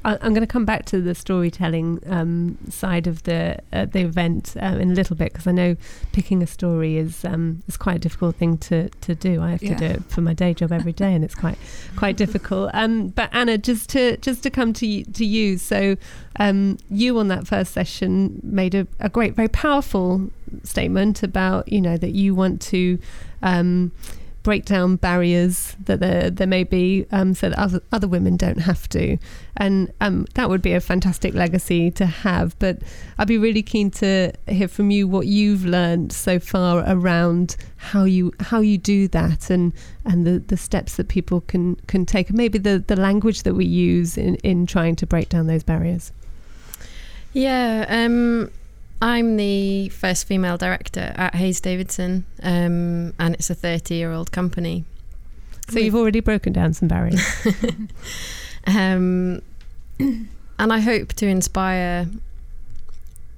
I, 0.04 0.14
I'm 0.14 0.32
going 0.34 0.40
to 0.40 0.46
come 0.46 0.64
back 0.64 0.84
to 0.86 1.00
the 1.00 1.14
storytelling 1.14 2.00
um, 2.06 2.58
side 2.68 3.06
of 3.06 3.22
the 3.24 3.58
uh, 3.72 3.86
the 3.86 4.00
event 4.00 4.54
uh, 4.60 4.66
in 4.80 4.90
a 4.90 4.94
little 4.94 5.16
bit 5.16 5.32
because 5.32 5.46
I 5.46 5.52
know 5.52 5.76
picking 6.12 6.42
a 6.42 6.46
story 6.46 6.96
is 6.96 7.24
um, 7.24 7.62
is 7.68 7.76
quite 7.76 7.96
a 7.96 7.98
difficult 7.98 8.36
thing 8.36 8.58
to, 8.58 8.88
to 8.88 9.14
do. 9.14 9.40
I 9.42 9.50
have 9.50 9.60
to 9.60 9.66
Yeah. 9.66 9.76
do 9.78 9.84
it 9.86 10.04
for 10.04 10.20
my 10.20 10.34
day 10.34 10.54
job 10.54 10.72
every 10.72 10.92
day, 10.92 11.14
and 11.14 11.24
it's 11.24 11.34
quite 11.34 11.58
quite 11.96 12.16
difficult. 12.16 12.70
Um, 12.74 13.08
but 13.08 13.30
Anna, 13.32 13.58
just 13.58 13.88
to 13.90 14.16
just 14.18 14.42
to 14.42 14.50
come 14.50 14.72
to 14.74 15.04
to 15.04 15.24
you, 15.24 15.56
so 15.58 15.96
um, 16.38 16.78
you 16.90 17.18
on 17.18 17.28
that 17.28 17.46
first 17.46 17.72
session 17.72 18.40
made 18.42 18.74
a, 18.74 18.86
a 19.00 19.08
great, 19.08 19.34
very 19.34 19.48
powerful 19.48 20.30
statement 20.62 21.22
about 21.22 21.70
you 21.72 21.80
know 21.80 21.96
that 21.96 22.10
you 22.12 22.34
want 22.34 22.60
to. 22.62 22.98
Um, 23.42 23.92
break 24.46 24.64
down 24.64 24.94
barriers 24.94 25.74
that 25.86 25.98
there, 25.98 26.30
there 26.30 26.46
may 26.46 26.62
be 26.62 27.04
um, 27.10 27.34
so 27.34 27.48
that 27.48 27.58
other, 27.58 27.82
other 27.90 28.06
women 28.06 28.36
don't 28.36 28.60
have 28.60 28.88
to. 28.88 29.18
And 29.56 29.92
um, 30.00 30.24
that 30.34 30.48
would 30.48 30.62
be 30.62 30.72
a 30.72 30.80
fantastic 30.80 31.34
legacy 31.34 31.90
to 31.90 32.06
have. 32.06 32.56
But 32.60 32.78
I'd 33.18 33.26
be 33.26 33.38
really 33.38 33.64
keen 33.64 33.90
to 34.02 34.32
hear 34.46 34.68
from 34.68 34.92
you 34.92 35.08
what 35.08 35.26
you've 35.26 35.64
learned 35.64 36.12
so 36.12 36.38
far 36.38 36.84
around 36.86 37.56
how 37.74 38.04
you 38.04 38.32
how 38.38 38.60
you 38.60 38.78
do 38.78 39.08
that 39.08 39.50
and 39.50 39.72
and 40.04 40.24
the, 40.24 40.38
the 40.38 40.56
steps 40.56 40.94
that 40.94 41.08
people 41.08 41.40
can 41.40 41.74
can 41.88 42.06
take 42.06 42.32
maybe 42.32 42.58
the, 42.58 42.78
the 42.78 42.94
language 42.94 43.42
that 43.42 43.54
we 43.54 43.64
use 43.64 44.16
in, 44.16 44.36
in 44.36 44.64
trying 44.64 44.94
to 44.94 45.06
break 45.08 45.28
down 45.28 45.48
those 45.48 45.64
barriers. 45.64 46.12
Yeah, 47.32 47.84
um, 47.88 48.52
I'm 49.00 49.36
the 49.36 49.90
first 49.90 50.26
female 50.26 50.56
director 50.56 51.12
at 51.16 51.34
Hayes 51.34 51.60
Davidson, 51.60 52.24
um, 52.42 53.12
and 53.18 53.34
it's 53.34 53.50
a 53.50 53.54
30 53.54 53.94
year 53.94 54.12
old 54.12 54.32
company. 54.32 54.84
So 55.68 55.80
you've 55.80 55.96
already 55.96 56.20
broken 56.20 56.52
down 56.52 56.74
some 56.74 56.88
barriers. 56.88 57.20
um, 58.66 59.42
and 59.98 60.28
I 60.58 60.78
hope 60.80 61.12
to 61.14 61.26
inspire 61.26 62.06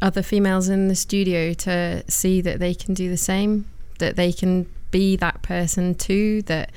other 0.00 0.22
females 0.22 0.68
in 0.68 0.88
the 0.88 0.94
studio 0.94 1.52
to 1.54 2.04
see 2.08 2.40
that 2.42 2.60
they 2.60 2.74
can 2.74 2.94
do 2.94 3.08
the 3.08 3.16
same, 3.16 3.64
that 3.98 4.16
they 4.16 4.32
can 4.32 4.66
be 4.90 5.16
that 5.16 5.42
person 5.42 5.94
too. 5.94 6.42
That 6.42 6.70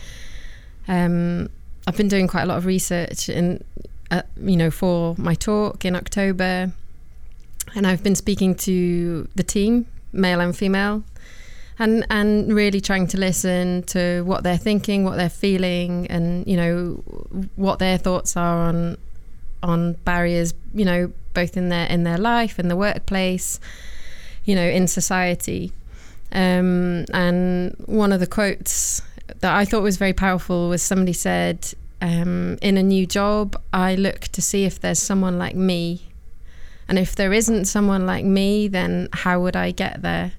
um, 0.88 1.50
I've 1.86 1.98
been 1.98 2.08
doing 2.08 2.28
quite 2.28 2.44
a 2.44 2.48
lot 2.48 2.58
of 2.58 2.66
research 2.66 3.30
in, 3.30 3.64
uh, 4.10 4.24
you 4.38 4.58
know, 4.58 4.72
for 4.72 5.16
my 5.18 5.36
talk 5.36 5.86
in 5.86 5.96
October, 5.96 6.72
and 7.76 7.88
I've 7.88 8.04
been 8.04 8.16
speaking 8.16 8.56
to 8.56 9.28
the 9.36 9.44
team, 9.44 9.88
male 10.12 10.40
and 10.40 10.56
female, 10.56 11.04
and 11.80 12.06
and 12.10 12.54
really 12.54 12.82
trying 12.82 13.08
to 13.08 13.18
listen 13.18 13.84
to 13.84 14.24
what 14.24 14.44
they're 14.44 14.58
thinking, 14.58 15.04
what 15.04 15.18
they're 15.18 15.30
feeling, 15.30 16.08
and 16.08 16.46
you 16.48 16.58
know 16.58 17.04
what 17.56 17.80
their 17.80 17.98
thoughts 17.98 18.36
are 18.38 18.68
on 18.68 18.98
on 19.64 19.94
barriers, 20.06 20.54
you 20.74 20.86
know, 20.86 21.12
both 21.34 21.58
in 21.58 21.70
their 21.70 21.88
in 21.88 22.04
their 22.04 22.18
life, 22.18 22.60
in 22.60 22.68
the 22.68 22.76
workplace, 22.76 23.60
you 24.46 24.56
know, 24.56 24.68
in 24.68 24.88
society. 24.88 25.72
Um, 26.32 27.06
and 27.14 27.76
one 27.86 28.14
of 28.14 28.20
the 28.20 28.28
quotes 28.28 29.02
that 29.40 29.56
I 29.56 29.66
thought 29.66 29.84
was 29.84 29.98
very 29.98 30.14
powerful 30.14 30.70
was 30.70 30.82
somebody 30.82 31.14
said, 31.14 31.74
um, 32.02 32.58
"In 32.62 32.78
a 32.78 32.84
new 32.84 33.06
job, 33.06 33.60
I 33.74 33.96
look 33.96 34.22
to 34.30 34.42
see 34.42 34.66
if 34.66 34.80
there's 34.80 35.00
someone 35.00 35.38
like 35.38 35.56
me, 35.56 36.02
and 36.92 37.00
if 37.00 37.16
there 37.16 37.32
isn't 37.32 37.66
someone 37.66 38.06
like 38.06 38.26
me, 38.26 38.68
then 38.68 39.08
how 39.14 39.40
would 39.40 39.56
I 39.56 39.72
get 39.72 40.02
there?" 40.02 40.34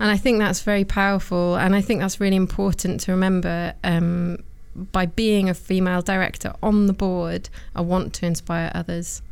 And 0.00 0.10
I 0.10 0.16
think 0.16 0.40
that's 0.40 0.62
very 0.62 0.84
powerful, 0.84 1.54
and 1.54 1.72
I 1.72 1.80
think 1.80 2.00
that's 2.00 2.18
really 2.18 2.34
important 2.36 3.00
to 3.02 3.12
remember. 3.12 3.74
Um, 3.84 4.38
by 4.74 5.06
being 5.06 5.48
a 5.48 5.54
female 5.54 6.02
director 6.02 6.52
on 6.60 6.86
the 6.86 6.92
board, 6.92 7.48
I 7.76 7.80
want 7.82 8.12
to 8.14 8.26
inspire 8.26 8.72
others. 8.74 9.22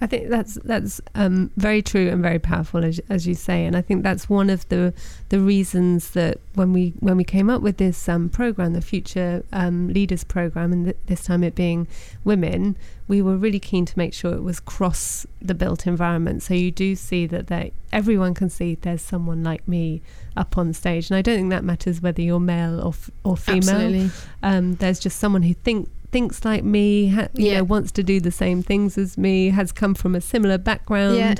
I 0.00 0.06
think 0.06 0.28
that's 0.28 0.54
that's 0.64 1.00
um, 1.14 1.50
very 1.56 1.80
true 1.80 2.08
and 2.08 2.20
very 2.20 2.38
powerful, 2.38 2.84
as, 2.84 3.00
as 3.08 3.26
you 3.26 3.34
say, 3.34 3.64
and 3.64 3.76
I 3.76 3.80
think 3.80 4.02
that's 4.02 4.28
one 4.28 4.50
of 4.50 4.68
the 4.68 4.92
the 5.28 5.38
reasons 5.38 6.10
that 6.10 6.40
when 6.54 6.72
we 6.72 6.92
when 6.98 7.16
we 7.16 7.24
came 7.24 7.48
up 7.48 7.62
with 7.62 7.76
this 7.76 8.08
um, 8.08 8.28
program, 8.28 8.72
the 8.72 8.80
Future 8.80 9.44
um, 9.52 9.88
Leaders 9.88 10.24
Program, 10.24 10.72
and 10.72 10.84
th- 10.86 10.96
this 11.06 11.24
time 11.24 11.44
it 11.44 11.54
being 11.54 11.86
women, 12.24 12.76
we 13.06 13.22
were 13.22 13.36
really 13.36 13.60
keen 13.60 13.84
to 13.86 13.96
make 13.96 14.12
sure 14.12 14.34
it 14.34 14.42
was 14.42 14.58
cross 14.60 15.26
the 15.40 15.54
built 15.54 15.86
environment. 15.86 16.42
So 16.42 16.54
you 16.54 16.72
do 16.72 16.96
see 16.96 17.26
that 17.28 17.46
they, 17.46 17.72
everyone 17.92 18.34
can 18.34 18.50
see 18.50 18.74
there's 18.74 19.00
someone 19.02 19.44
like 19.44 19.66
me 19.68 20.02
up 20.36 20.58
on 20.58 20.72
stage, 20.72 21.08
and 21.08 21.16
I 21.16 21.22
don't 21.22 21.36
think 21.36 21.50
that 21.50 21.64
matters 21.64 22.02
whether 22.02 22.20
you're 22.20 22.40
male 22.40 22.80
or 22.80 22.88
f- 22.88 23.10
or 23.22 23.36
female. 23.36 24.10
Um, 24.42 24.74
there's 24.74 24.98
just 24.98 25.18
someone 25.20 25.42
who 25.42 25.54
think 25.54 25.88
thinks 26.14 26.44
like 26.44 26.62
me, 26.62 27.08
ha- 27.08 27.26
you 27.34 27.46
yeah. 27.46 27.56
know, 27.56 27.64
wants 27.64 27.90
to 27.90 28.04
do 28.04 28.20
the 28.20 28.30
same 28.30 28.62
things 28.62 28.96
as 28.96 29.18
me, 29.18 29.50
has 29.50 29.72
come 29.72 29.96
from 29.96 30.14
a 30.14 30.20
similar 30.20 30.56
background 30.56 31.16
yeah. 31.16 31.34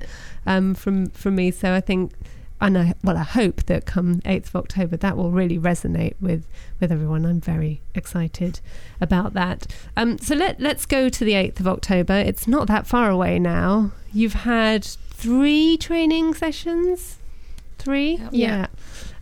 um, 0.48 0.74
from 0.74 1.10
from 1.10 1.36
me. 1.36 1.52
So 1.52 1.72
I 1.74 1.80
think, 1.80 2.12
and 2.60 2.76
I 2.76 2.94
well, 3.04 3.16
I 3.16 3.22
hope 3.22 3.66
that 3.66 3.86
come 3.86 4.20
8th 4.22 4.48
of 4.48 4.56
October, 4.56 4.96
that 4.96 5.16
will 5.16 5.30
really 5.30 5.60
resonate 5.60 6.14
with 6.20 6.44
with 6.80 6.90
everyone. 6.90 7.24
I'm 7.24 7.40
very 7.40 7.82
excited 7.94 8.58
about 9.00 9.32
that. 9.34 9.68
Um, 9.96 10.18
so 10.18 10.34
let 10.34 10.58
let's 10.58 10.86
go 10.86 11.08
to 11.08 11.24
the 11.24 11.34
8th 11.34 11.60
of 11.60 11.68
October. 11.68 12.14
It's 12.14 12.48
not 12.48 12.66
that 12.66 12.88
far 12.88 13.10
away 13.10 13.38
now. 13.38 13.92
You've 14.12 14.40
had 14.42 14.84
three 14.84 15.76
training 15.76 16.34
sessions. 16.34 17.18
Three, 17.78 18.16
yep. 18.16 18.30
yeah. 18.32 18.66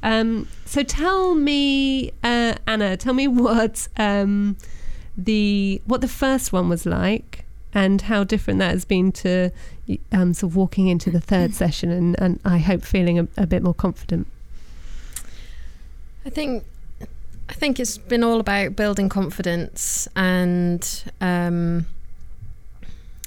Um, 0.03 0.49
so 0.65 0.83
tell 0.83 1.35
me, 1.35 2.13
uh, 2.25 2.55
Anna, 2.67 2.97
tell 2.97 3.13
me 3.13 3.29
what 3.45 3.87
um, 3.99 4.57
the 5.17 5.81
what 5.85 6.01
the 6.01 6.09
first 6.09 6.53
one 6.53 6.69
was 6.69 6.87
like 6.87 7.45
and 7.75 8.03
how 8.03 8.25
different 8.25 8.59
that 8.61 8.71
has 8.71 8.85
been 8.85 9.13
to 9.13 9.51
um, 10.13 10.35
sort 10.35 10.53
of 10.53 10.57
walking 10.57 10.89
into 10.89 11.11
the 11.11 11.21
third 11.21 11.55
session 11.55 11.91
and, 11.91 12.21
and 12.21 12.41
I 12.45 12.59
hope 12.59 12.83
feeling 12.83 13.19
a, 13.19 13.29
a 13.37 13.47
bit 13.47 13.63
more 13.63 13.75
confident. 13.75 14.27
I 16.25 16.31
think 16.31 16.65
I 17.49 17.55
think 17.55 17.81
it's 17.81 17.99
been 17.99 18.23
all 18.23 18.41
about 18.41 18.77
building 18.77 19.09
confidence 19.09 20.09
and 20.17 21.05
um, 21.21 21.87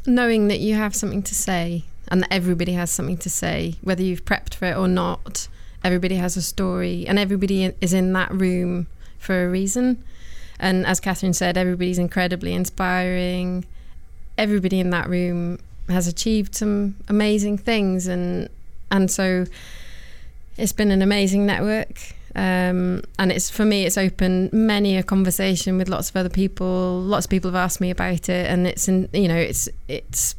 knowing 0.06 0.48
that 0.48 0.60
you 0.60 0.76
have 0.76 0.96
something 0.96 1.24
to 1.24 1.36
say 1.36 1.84
and 2.08 2.22
that 2.22 2.32
everybody 2.32 2.74
has 2.74 2.92
something 2.92 3.18
to 3.18 3.30
say, 3.30 3.76
whether 3.82 4.04
you've 4.04 4.26
prepped 4.26 4.54
for 4.54 4.66
it 4.66 4.78
or 4.78 4.88
not. 4.88 5.48
Everybody 5.84 6.16
has 6.16 6.36
a 6.36 6.42
story, 6.42 7.06
and 7.08 7.20
everybody 7.20 7.72
is 7.82 7.94
in 7.94 8.14
that 8.14 8.32
room 8.32 8.88
for 9.20 9.46
a 9.46 9.50
reason. 9.50 10.04
And 10.66 10.84
as 10.88 11.00
Kathryn 11.00 11.36
said, 11.36 11.58
everybody's 11.58 12.00
incredibly 12.00 12.52
inspiring. 12.52 13.66
Everybody 14.36 14.80
in 14.80 14.90
that 14.90 15.08
room 15.08 15.60
has 15.90 16.08
achieved 16.08 16.56
some 16.56 16.96
amazing 17.08 17.60
things, 17.60 18.08
and 18.08 18.50
and 18.90 19.12
so 19.12 19.46
it's 20.58 20.74
been 20.74 20.90
an 20.90 21.04
amazing 21.04 21.46
network. 21.46 22.16
Um, 22.36 23.04
and 23.20 23.32
it's 23.32 23.48
for 23.48 23.64
me, 23.64 23.86
it's 23.86 23.96
opened 23.96 24.54
many 24.54 24.98
a 24.98 25.04
conversation 25.04 25.78
with 25.78 25.88
lots 25.88 26.10
of 26.10 26.16
other 26.16 26.30
people. 26.30 27.00
Lots 27.00 27.28
of 27.28 27.30
people 27.30 27.52
have 27.52 27.64
asked 27.64 27.80
me 27.80 27.92
about 27.92 28.28
it, 28.28 28.50
and 28.50 28.66
it's 28.66 28.88
in 28.88 29.08
you 29.14 29.28
know 29.28 29.38
it's 29.38 29.70
it's 29.88 30.34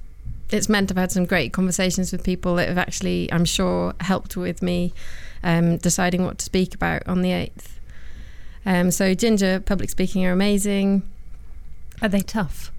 it's 0.50 0.68
meant 0.68 0.90
I've 0.90 0.96
had 0.96 1.12
some 1.12 1.26
great 1.26 1.52
conversations 1.52 2.10
with 2.10 2.24
people 2.24 2.56
that 2.56 2.66
have 2.66 2.78
actually, 2.78 3.32
I'm 3.32 3.44
sure, 3.44 3.94
helped 4.00 4.36
with 4.36 4.60
me 4.60 4.92
um, 5.44 5.76
deciding 5.76 6.24
what 6.24 6.38
to 6.38 6.44
speak 6.44 6.74
about 6.74 7.06
on 7.06 7.22
the 7.22 7.30
eighth. 7.30 7.75
Um, 8.66 8.90
so 8.90 9.14
Ginger 9.14 9.60
public 9.60 9.88
speaking 9.90 10.26
are 10.26 10.32
amazing. 10.32 11.02
Are 12.02 12.08
they 12.08 12.20
tough? 12.20 12.72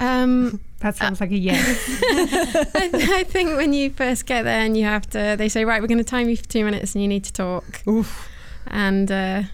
Um, 0.00 0.60
that 0.80 0.96
sounds 0.96 1.20
uh, 1.20 1.24
like 1.24 1.30
a 1.30 1.38
yes. 1.38 2.00
I, 2.02 2.88
th- 2.92 3.08
I, 3.10 3.24
think 3.24 3.56
when 3.56 3.72
you 3.72 3.90
first 3.90 4.26
get 4.26 4.42
there 4.42 4.60
and 4.60 4.76
you 4.76 4.84
have 4.84 5.08
to, 5.10 5.36
they 5.38 5.48
say, 5.48 5.64
right, 5.64 5.80
we're 5.80 5.88
going 5.88 5.98
to 5.98 6.04
time 6.04 6.28
you 6.28 6.36
for 6.36 6.48
two 6.48 6.64
minutes 6.64 6.94
and 6.94 7.02
you 7.02 7.08
need 7.08 7.24
to 7.24 7.32
talk. 7.32 7.86
Oof. 7.86 8.28
And 8.66 9.10
uh, 9.10 9.44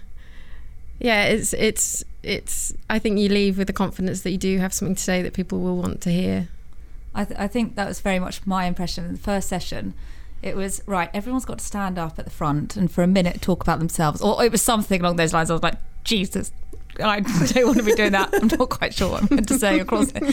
yeah, 0.99 1.25
it's 1.25 1.53
it's 1.53 2.03
it's. 2.23 2.73
I 2.89 2.97
think 2.97 3.19
you 3.19 3.29
leave 3.29 3.57
with 3.57 3.67
the 3.67 3.73
confidence 3.73 4.21
that 4.21 4.31
you 4.31 4.37
do 4.37 4.57
have 4.57 4.73
something 4.73 4.95
to 4.95 5.01
say 5.01 5.21
that 5.21 5.33
people 5.33 5.59
will 5.59 5.77
want 5.77 6.01
to 6.01 6.11
hear. 6.11 6.49
I, 7.13 7.25
th- 7.25 7.39
I 7.39 7.47
think 7.47 7.75
that 7.75 7.87
was 7.87 7.99
very 7.99 8.19
much 8.19 8.45
my 8.45 8.65
impression 8.65 9.05
in 9.05 9.13
the 9.13 9.19
first 9.19 9.47
session 9.47 9.93
it 10.41 10.55
was 10.55 10.81
right 10.85 11.09
everyone's 11.13 11.45
got 11.45 11.59
to 11.59 11.65
stand 11.65 11.97
up 11.97 12.17
at 12.19 12.25
the 12.25 12.31
front 12.31 12.75
and 12.75 12.91
for 12.91 13.03
a 13.03 13.07
minute 13.07 13.41
talk 13.41 13.61
about 13.61 13.79
themselves 13.79 14.21
or 14.21 14.43
it 14.43 14.51
was 14.51 14.61
something 14.61 15.01
along 15.01 15.15
those 15.15 15.33
lines 15.33 15.49
i 15.49 15.53
was 15.53 15.63
like 15.63 15.77
jesus 16.03 16.51
I 16.99 17.19
don't 17.53 17.65
want 17.65 17.77
to 17.77 17.83
be 17.83 17.93
doing 17.93 18.11
that. 18.11 18.29
I'm 18.33 18.47
not 18.47 18.69
quite 18.69 18.93
sure 18.93 19.11
what 19.11 19.23
I'm 19.23 19.27
meant 19.31 19.47
to 19.49 19.59
say 19.59 19.79
across 19.79 20.11
it. 20.13 20.23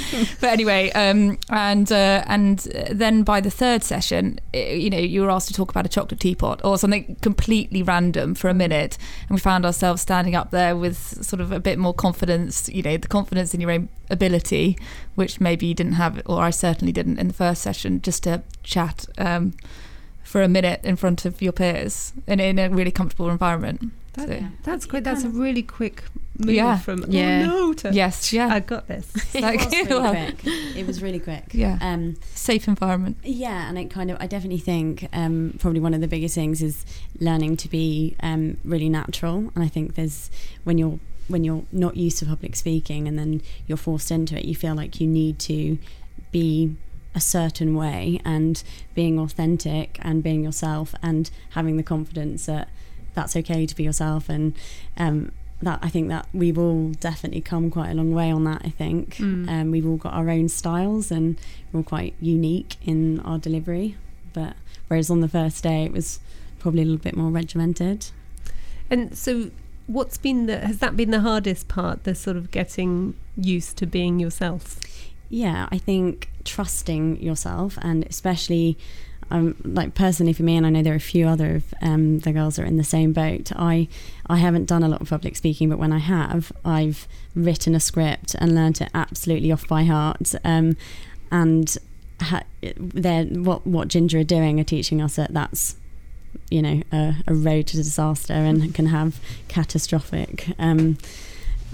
But 0.40 0.50
anyway, 0.50 0.90
um, 0.92 1.38
and 1.50 1.90
uh, 1.90 2.24
and 2.26 2.58
then 2.90 3.22
by 3.22 3.40
the 3.40 3.50
third 3.50 3.82
session, 3.82 4.40
it, 4.52 4.78
you 4.78 4.90
know, 4.90 4.98
you 4.98 5.22
were 5.22 5.30
asked 5.30 5.48
to 5.48 5.54
talk 5.54 5.70
about 5.70 5.86
a 5.86 5.88
chocolate 5.88 6.20
teapot 6.20 6.60
or 6.64 6.78
something 6.78 7.16
completely 7.22 7.82
random 7.82 8.34
for 8.34 8.48
a 8.48 8.54
minute, 8.54 8.98
and 9.28 9.36
we 9.36 9.40
found 9.40 9.66
ourselves 9.66 10.02
standing 10.02 10.34
up 10.34 10.50
there 10.50 10.76
with 10.76 11.24
sort 11.24 11.40
of 11.40 11.52
a 11.52 11.60
bit 11.60 11.78
more 11.78 11.94
confidence. 11.94 12.68
You 12.68 12.82
know, 12.82 12.96
the 12.96 13.08
confidence 13.08 13.54
in 13.54 13.60
your 13.60 13.70
own 13.70 13.88
ability, 14.10 14.78
which 15.14 15.40
maybe 15.40 15.66
you 15.66 15.74
didn't 15.74 15.94
have, 15.94 16.20
or 16.26 16.42
I 16.42 16.50
certainly 16.50 16.92
didn't 16.92 17.18
in 17.18 17.28
the 17.28 17.34
first 17.34 17.62
session, 17.62 18.00
just 18.00 18.24
to 18.24 18.42
chat. 18.62 19.06
Um, 19.18 19.54
for 20.34 20.42
a 20.42 20.48
minute 20.48 20.80
in 20.82 20.96
front 20.96 21.24
of 21.24 21.40
your 21.40 21.52
peers 21.52 22.12
and 22.26 22.40
in 22.40 22.58
a 22.58 22.68
really 22.68 22.90
comfortable 22.90 23.30
environment. 23.30 23.92
That, 24.14 24.26
so. 24.26 24.44
That's 24.64 24.84
great. 24.84 25.04
That's 25.04 25.22
a 25.22 25.28
really 25.28 25.62
quick 25.62 26.02
move 26.38 26.56
yeah. 26.56 26.76
from 26.76 27.04
yeah. 27.06 27.46
oh 27.48 27.68
no 27.68 27.72
to 27.74 27.92
yes, 27.92 28.32
yeah. 28.32 28.48
I 28.48 28.58
got 28.58 28.88
this. 28.88 29.12
it 29.32 29.44
was 29.44 29.72
really 29.72 29.88
well, 29.88 30.10
quick. 30.10 30.44
It 30.76 30.86
was 30.88 31.00
really 31.00 31.20
quick. 31.20 31.44
Yeah. 31.54 31.78
Um, 31.80 32.16
Safe 32.34 32.66
environment. 32.66 33.18
Yeah, 33.22 33.68
and 33.68 33.78
it 33.78 33.90
kind 33.90 34.10
of 34.10 34.16
I 34.18 34.26
definitely 34.26 34.58
think 34.58 35.08
um, 35.12 35.54
probably 35.60 35.78
one 35.78 35.94
of 35.94 36.00
the 36.00 36.08
biggest 36.08 36.34
things 36.34 36.60
is 36.62 36.84
learning 37.20 37.56
to 37.58 37.68
be 37.68 38.16
um, 38.18 38.56
really 38.64 38.88
natural. 38.88 39.52
And 39.54 39.62
I 39.62 39.68
think 39.68 39.94
there's 39.94 40.32
when 40.64 40.78
you're 40.78 40.98
when 41.28 41.44
you're 41.44 41.62
not 41.70 41.96
used 41.96 42.18
to 42.18 42.26
public 42.26 42.56
speaking 42.56 43.06
and 43.06 43.16
then 43.16 43.40
you're 43.68 43.78
forced 43.78 44.10
into 44.10 44.36
it, 44.36 44.46
you 44.46 44.56
feel 44.56 44.74
like 44.74 45.00
you 45.00 45.06
need 45.06 45.38
to 45.38 45.78
be 46.32 46.74
a 47.14 47.20
certain 47.20 47.74
way 47.74 48.20
and 48.24 48.62
being 48.94 49.18
authentic 49.18 49.98
and 50.02 50.22
being 50.22 50.42
yourself 50.42 50.94
and 51.02 51.30
having 51.50 51.76
the 51.76 51.82
confidence 51.82 52.46
that 52.46 52.68
that's 53.14 53.36
okay 53.36 53.66
to 53.66 53.74
be 53.74 53.84
yourself. 53.84 54.28
And 54.28 54.54
um, 54.96 55.32
that 55.62 55.78
I 55.82 55.88
think 55.88 56.08
that 56.08 56.26
we've 56.32 56.58
all 56.58 56.90
definitely 56.90 57.40
come 57.40 57.70
quite 57.70 57.90
a 57.90 57.94
long 57.94 58.12
way 58.12 58.30
on 58.30 58.44
that 58.44 58.62
I 58.64 58.70
think. 58.70 59.16
Mm. 59.16 59.48
um, 59.48 59.70
we've 59.70 59.86
all 59.86 59.96
got 59.96 60.12
our 60.12 60.28
own 60.28 60.48
styles 60.48 61.10
and 61.10 61.38
we're 61.72 61.78
all 61.80 61.84
quite 61.84 62.14
unique 62.20 62.76
in 62.84 63.20
our 63.20 63.38
delivery. 63.38 63.96
But 64.32 64.56
whereas 64.88 65.10
on 65.10 65.20
the 65.20 65.28
first 65.28 65.62
day 65.62 65.84
it 65.84 65.92
was 65.92 66.20
probably 66.58 66.82
a 66.82 66.84
little 66.84 66.98
bit 66.98 67.16
more 67.16 67.30
regimented. 67.30 68.06
And 68.90 69.16
so 69.16 69.50
what's 69.86 70.16
been 70.16 70.46
the 70.46 70.60
has 70.60 70.78
that 70.78 70.96
been 70.96 71.10
the 71.10 71.20
hardest 71.20 71.68
part 71.68 72.04
the 72.04 72.14
sort 72.14 72.36
of 72.36 72.50
getting 72.50 73.14
used 73.36 73.76
to 73.78 73.86
being 73.86 74.18
yourself? 74.18 74.80
Yeah, 75.28 75.68
I 75.70 75.78
think 75.78 76.28
trusting 76.44 77.22
yourself 77.22 77.78
and 77.82 78.04
especially 78.06 78.76
um, 79.30 79.56
like 79.64 79.94
personally 79.94 80.32
for 80.32 80.42
me, 80.42 80.56
and 80.56 80.66
I 80.66 80.70
know 80.70 80.82
there 80.82 80.92
are 80.92 80.96
a 80.96 81.00
few 81.00 81.26
other 81.26 81.56
of 81.56 81.74
um, 81.80 82.20
the 82.20 82.32
girls 82.32 82.58
are 82.58 82.64
in 82.64 82.76
the 82.76 82.84
same 82.84 83.12
boat. 83.12 83.52
I 83.56 83.88
I 84.26 84.36
haven't 84.36 84.66
done 84.66 84.82
a 84.82 84.88
lot 84.88 85.00
of 85.00 85.08
public 85.08 85.36
speaking, 85.36 85.68
but 85.68 85.78
when 85.78 85.92
I 85.92 85.98
have, 85.98 86.52
I've 86.64 87.08
written 87.34 87.74
a 87.74 87.80
script 87.80 88.34
and 88.38 88.54
learnt 88.54 88.80
it 88.80 88.90
absolutely 88.94 89.50
off 89.50 89.66
by 89.66 89.84
heart. 89.84 90.34
Um, 90.44 90.76
and 91.30 91.76
ha- 92.20 92.44
what 92.78 93.66
what 93.66 93.88
Ginger 93.88 94.18
are 94.18 94.24
doing 94.24 94.60
are 94.60 94.64
teaching 94.64 95.00
us 95.00 95.16
that 95.16 95.32
that's 95.32 95.76
you 96.50 96.62
know 96.62 96.82
a, 96.92 97.16
a 97.26 97.34
road 97.34 97.66
to 97.68 97.76
disaster 97.76 98.34
and 98.34 98.74
can 98.74 98.86
have 98.86 99.20
catastrophic 99.48 100.48
um, 100.58 100.98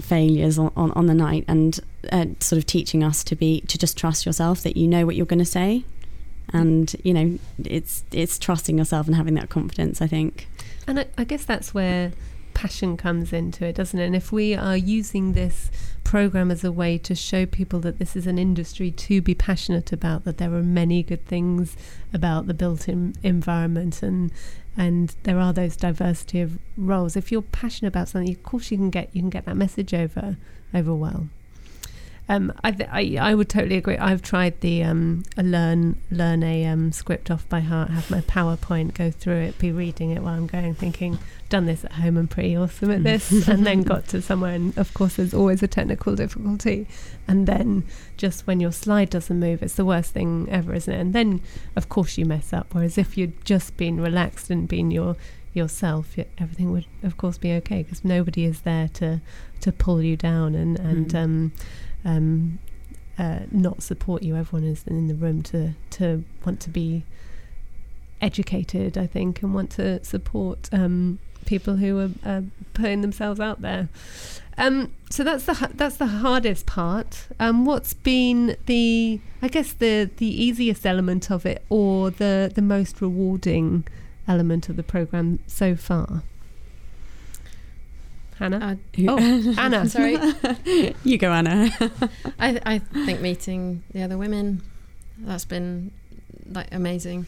failures 0.01 0.57
on, 0.57 0.71
on, 0.75 0.91
on 0.91 1.05
the 1.05 1.13
night 1.13 1.45
and 1.47 1.79
uh, 2.11 2.25
sort 2.39 2.57
of 2.57 2.65
teaching 2.65 3.03
us 3.03 3.23
to 3.25 3.35
be 3.35 3.61
to 3.61 3.77
just 3.77 3.97
trust 3.97 4.25
yourself 4.25 4.61
that 4.63 4.77
you 4.77 4.87
know 4.87 5.05
what 5.05 5.15
you're 5.15 5.25
going 5.25 5.39
to 5.39 5.45
say. 5.45 5.83
And 6.53 6.93
you 7.03 7.13
know 7.13 7.39
it's 7.63 8.03
it's 8.11 8.37
trusting 8.37 8.77
yourself 8.77 9.07
and 9.07 9.15
having 9.15 9.35
that 9.35 9.49
confidence 9.49 10.01
i 10.01 10.07
think. 10.07 10.47
And 10.85 10.99
I, 10.99 11.05
I 11.17 11.23
guess 11.23 11.45
that's 11.45 11.73
where 11.73 12.11
passion 12.53 12.97
comes 12.97 13.33
into 13.33 13.65
it 13.65 13.75
doesn't 13.75 13.99
it? 13.99 14.05
And 14.05 14.15
if 14.15 14.31
we 14.31 14.55
are 14.55 14.77
using 14.77 15.33
this 15.33 15.71
program 16.03 16.51
as 16.51 16.63
a 16.63 16.71
way 16.71 16.97
to 16.97 17.15
show 17.15 17.45
people 17.45 17.79
that 17.79 17.99
this 17.99 18.15
is 18.15 18.27
an 18.27 18.37
industry 18.37 18.91
to 18.91 19.21
be 19.21 19.33
passionate 19.33 19.91
about 19.93 20.25
that 20.25 20.37
there 20.37 20.53
are 20.53 20.63
many 20.63 21.01
good 21.03 21.25
things 21.25 21.77
about 22.13 22.47
the 22.47 22.53
built 22.53 22.89
in 22.89 23.15
environment 23.23 24.03
and 24.03 24.31
and 24.75 25.15
there 25.23 25.39
are 25.39 25.53
those 25.53 25.75
diversity 25.75 26.41
of 26.41 26.57
roles 26.75 27.15
if 27.15 27.31
you're 27.31 27.41
passionate 27.41 27.87
about 27.87 28.09
something 28.09 28.33
of 28.33 28.43
course 28.43 28.71
you 28.71 28.77
can 28.77 28.89
get 28.89 29.09
you 29.13 29.21
can 29.21 29.29
get 29.29 29.45
that 29.45 29.55
message 29.55 29.93
over 29.93 30.35
over 30.73 30.93
well 30.93 31.29
um, 32.29 32.53
I, 32.63 32.71
th- 32.71 32.89
I, 32.91 33.17
I 33.19 33.35
would 33.35 33.49
totally 33.49 33.75
agree. 33.75 33.97
I've 33.97 34.21
tried 34.21 34.61
the 34.61 34.83
um, 34.83 35.23
a 35.37 35.43
learn 35.43 35.97
learn 36.09 36.43
a 36.43 36.65
um, 36.65 36.91
script 36.91 37.29
off 37.29 37.47
by 37.49 37.59
heart, 37.59 37.89
have 37.89 38.09
my 38.09 38.21
PowerPoint, 38.21 38.93
go 38.93 39.11
through 39.11 39.41
it, 39.41 39.59
be 39.59 39.71
reading 39.71 40.11
it 40.11 40.21
while 40.21 40.35
I'm 40.35 40.47
going, 40.47 40.73
thinking, 40.73 41.19
done 41.49 41.65
this 41.65 41.83
at 41.83 41.93
home, 41.93 42.17
I'm 42.17 42.27
pretty 42.27 42.55
awesome 42.55 42.91
at 42.91 43.03
this, 43.03 43.47
and 43.47 43.65
then 43.65 43.83
got 43.83 44.07
to 44.09 44.21
somewhere, 44.21 44.53
and 44.53 44.77
of 44.77 44.93
course 44.93 45.17
there's 45.17 45.33
always 45.33 45.61
a 45.61 45.67
technical 45.67 46.15
difficulty, 46.15 46.87
and 47.27 47.47
then 47.47 47.83
just 48.17 48.47
when 48.47 48.59
your 48.59 48.71
slide 48.71 49.09
doesn't 49.09 49.39
move, 49.39 49.61
it's 49.61 49.75
the 49.75 49.85
worst 49.85 50.13
thing 50.13 50.47
ever, 50.49 50.73
isn't 50.73 50.93
it? 50.93 50.99
And 50.99 51.13
then 51.13 51.41
of 51.75 51.89
course 51.89 52.17
you 52.17 52.25
mess 52.25 52.53
up. 52.53 52.73
Whereas 52.73 52.97
if 52.97 53.17
you'd 53.17 53.43
just 53.43 53.75
been 53.77 53.99
relaxed 53.99 54.49
and 54.49 54.67
been 54.67 54.89
your 54.91 55.17
yourself, 55.53 56.15
everything 56.37 56.71
would 56.71 56.85
of 57.03 57.17
course 57.17 57.37
be 57.37 57.51
okay 57.51 57.83
because 57.83 58.05
nobody 58.05 58.45
is 58.45 58.61
there 58.61 58.87
to 58.87 59.19
to 59.59 59.71
pull 59.71 60.01
you 60.01 60.15
down 60.15 60.55
and 60.55 60.79
and 60.79 61.09
mm. 61.09 61.23
um, 61.23 61.51
um, 62.05 62.59
uh, 63.17 63.39
not 63.51 63.83
support 63.83 64.23
you. 64.23 64.35
Everyone 64.35 64.67
is 64.67 64.83
in 64.87 65.07
the 65.07 65.15
room 65.15 65.43
to 65.43 65.73
to 65.91 66.23
want 66.45 66.59
to 66.61 66.69
be 66.69 67.03
educated, 68.21 68.97
I 68.97 69.07
think, 69.07 69.41
and 69.41 69.53
want 69.53 69.71
to 69.71 70.03
support 70.03 70.69
um, 70.71 71.19
people 71.45 71.77
who 71.77 72.11
are 72.25 72.43
putting 72.73 73.01
themselves 73.01 73.39
out 73.39 73.61
there. 73.61 73.89
Um, 74.57 74.93
so 75.09 75.23
that's 75.23 75.45
the 75.45 75.71
that's 75.73 75.97
the 75.97 76.07
hardest 76.07 76.65
part. 76.65 77.27
Um, 77.39 77.65
what's 77.65 77.93
been 77.93 78.57
the 78.65 79.19
I 79.41 79.47
guess 79.47 79.73
the 79.73 80.09
the 80.17 80.43
easiest 80.43 80.85
element 80.85 81.31
of 81.31 81.45
it, 81.45 81.63
or 81.69 82.11
the 82.11 82.51
the 82.53 82.61
most 82.61 83.01
rewarding 83.01 83.87
element 84.27 84.69
of 84.69 84.75
the 84.75 84.83
program 84.83 85.39
so 85.47 85.75
far? 85.75 86.23
Hana? 88.41 88.79
Uh, 88.97 89.03
oh, 89.07 89.55
Anna. 89.57 89.87
Sorry. 89.89 90.17
you 91.03 91.17
go, 91.19 91.31
Anna. 91.31 91.69
I, 92.39 92.59
I 92.65 92.79
think 92.79 93.21
meeting 93.21 93.83
the 93.93 94.01
other 94.01 94.17
women, 94.17 94.63
that's 95.19 95.45
been 95.45 95.91
like 96.49 96.73
amazing. 96.73 97.27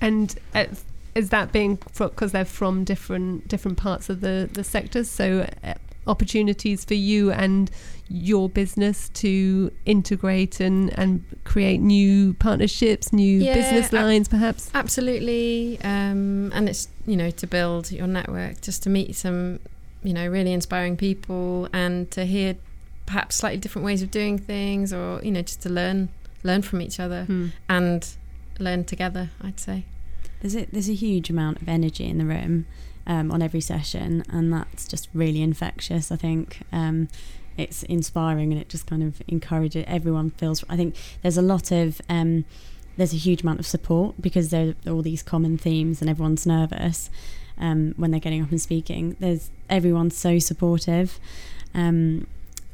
And 0.00 0.36
uh, 0.56 0.66
is 1.14 1.30
that 1.30 1.52
being 1.52 1.78
because 1.96 2.32
they're 2.32 2.44
from 2.44 2.82
different 2.82 3.46
different 3.46 3.78
parts 3.78 4.08
of 4.08 4.22
the 4.22 4.50
the 4.52 4.64
sectors? 4.64 5.08
So 5.08 5.46
uh, 5.62 5.74
opportunities 6.10 6.84
for 6.84 6.94
you 6.94 7.30
and 7.30 7.70
your 8.08 8.48
business 8.48 9.08
to 9.10 9.70
integrate 9.86 10.58
and 10.58 10.96
and 10.98 11.24
create 11.44 11.80
new 11.80 12.34
partnerships, 12.34 13.12
new 13.12 13.38
yeah, 13.38 13.54
business 13.54 13.92
lines, 13.92 14.26
ab- 14.26 14.30
perhaps. 14.30 14.70
Absolutely, 14.74 15.78
um, 15.84 16.50
and 16.52 16.68
it's 16.68 16.88
you 17.06 17.16
know 17.16 17.30
to 17.30 17.46
build 17.46 17.92
your 17.92 18.08
network, 18.08 18.60
just 18.60 18.82
to 18.82 18.90
meet 18.90 19.14
some 19.14 19.60
you 20.02 20.12
know 20.12 20.26
really 20.26 20.52
inspiring 20.52 20.96
people 20.96 21.68
and 21.72 22.10
to 22.10 22.24
hear 22.24 22.56
perhaps 23.06 23.36
slightly 23.36 23.58
different 23.58 23.86
ways 23.86 24.02
of 24.02 24.10
doing 24.10 24.38
things, 24.38 24.92
or 24.92 25.20
you 25.22 25.30
know 25.30 25.42
just 25.42 25.62
to 25.62 25.68
learn 25.68 26.08
learn 26.42 26.62
from 26.62 26.82
each 26.82 26.98
other 26.98 27.24
hmm. 27.24 27.48
and 27.68 28.14
learn 28.58 28.84
together. 28.84 29.30
I'd 29.40 29.60
say. 29.60 29.84
There's 30.40 30.56
a, 30.56 30.66
there's 30.66 30.88
a 30.88 30.94
huge 30.94 31.30
amount 31.30 31.60
of 31.62 31.68
energy 31.68 32.06
in 32.06 32.18
the 32.18 32.24
room 32.24 32.66
um, 33.06 33.30
on 33.30 33.42
every 33.42 33.60
session, 33.60 34.24
and 34.28 34.52
that's 34.52 34.86
just 34.86 35.08
really 35.12 35.42
infectious. 35.42 36.10
I 36.10 36.16
think 36.16 36.60
um, 36.72 37.08
it's 37.56 37.82
inspiring, 37.84 38.52
and 38.52 38.60
it 38.60 38.68
just 38.68 38.86
kind 38.86 39.02
of 39.02 39.22
encourages 39.28 39.84
everyone. 39.86 40.30
Feels 40.30 40.64
I 40.68 40.76
think 40.76 40.96
there's 41.22 41.36
a 41.36 41.42
lot 41.42 41.70
of 41.70 42.00
um, 42.08 42.44
there's 42.96 43.12
a 43.12 43.16
huge 43.16 43.42
amount 43.42 43.60
of 43.60 43.66
support 43.66 44.20
because 44.20 44.50
there 44.50 44.74
are 44.86 44.92
all 44.92 45.02
these 45.02 45.22
common 45.22 45.58
themes, 45.58 46.00
and 46.00 46.08
everyone's 46.08 46.46
nervous 46.46 47.10
um, 47.58 47.94
when 47.96 48.10
they're 48.10 48.20
getting 48.20 48.42
up 48.42 48.50
and 48.50 48.60
speaking. 48.60 49.16
There's 49.20 49.50
everyone's 49.68 50.16
so 50.16 50.38
supportive, 50.38 51.18
um, 51.74 52.26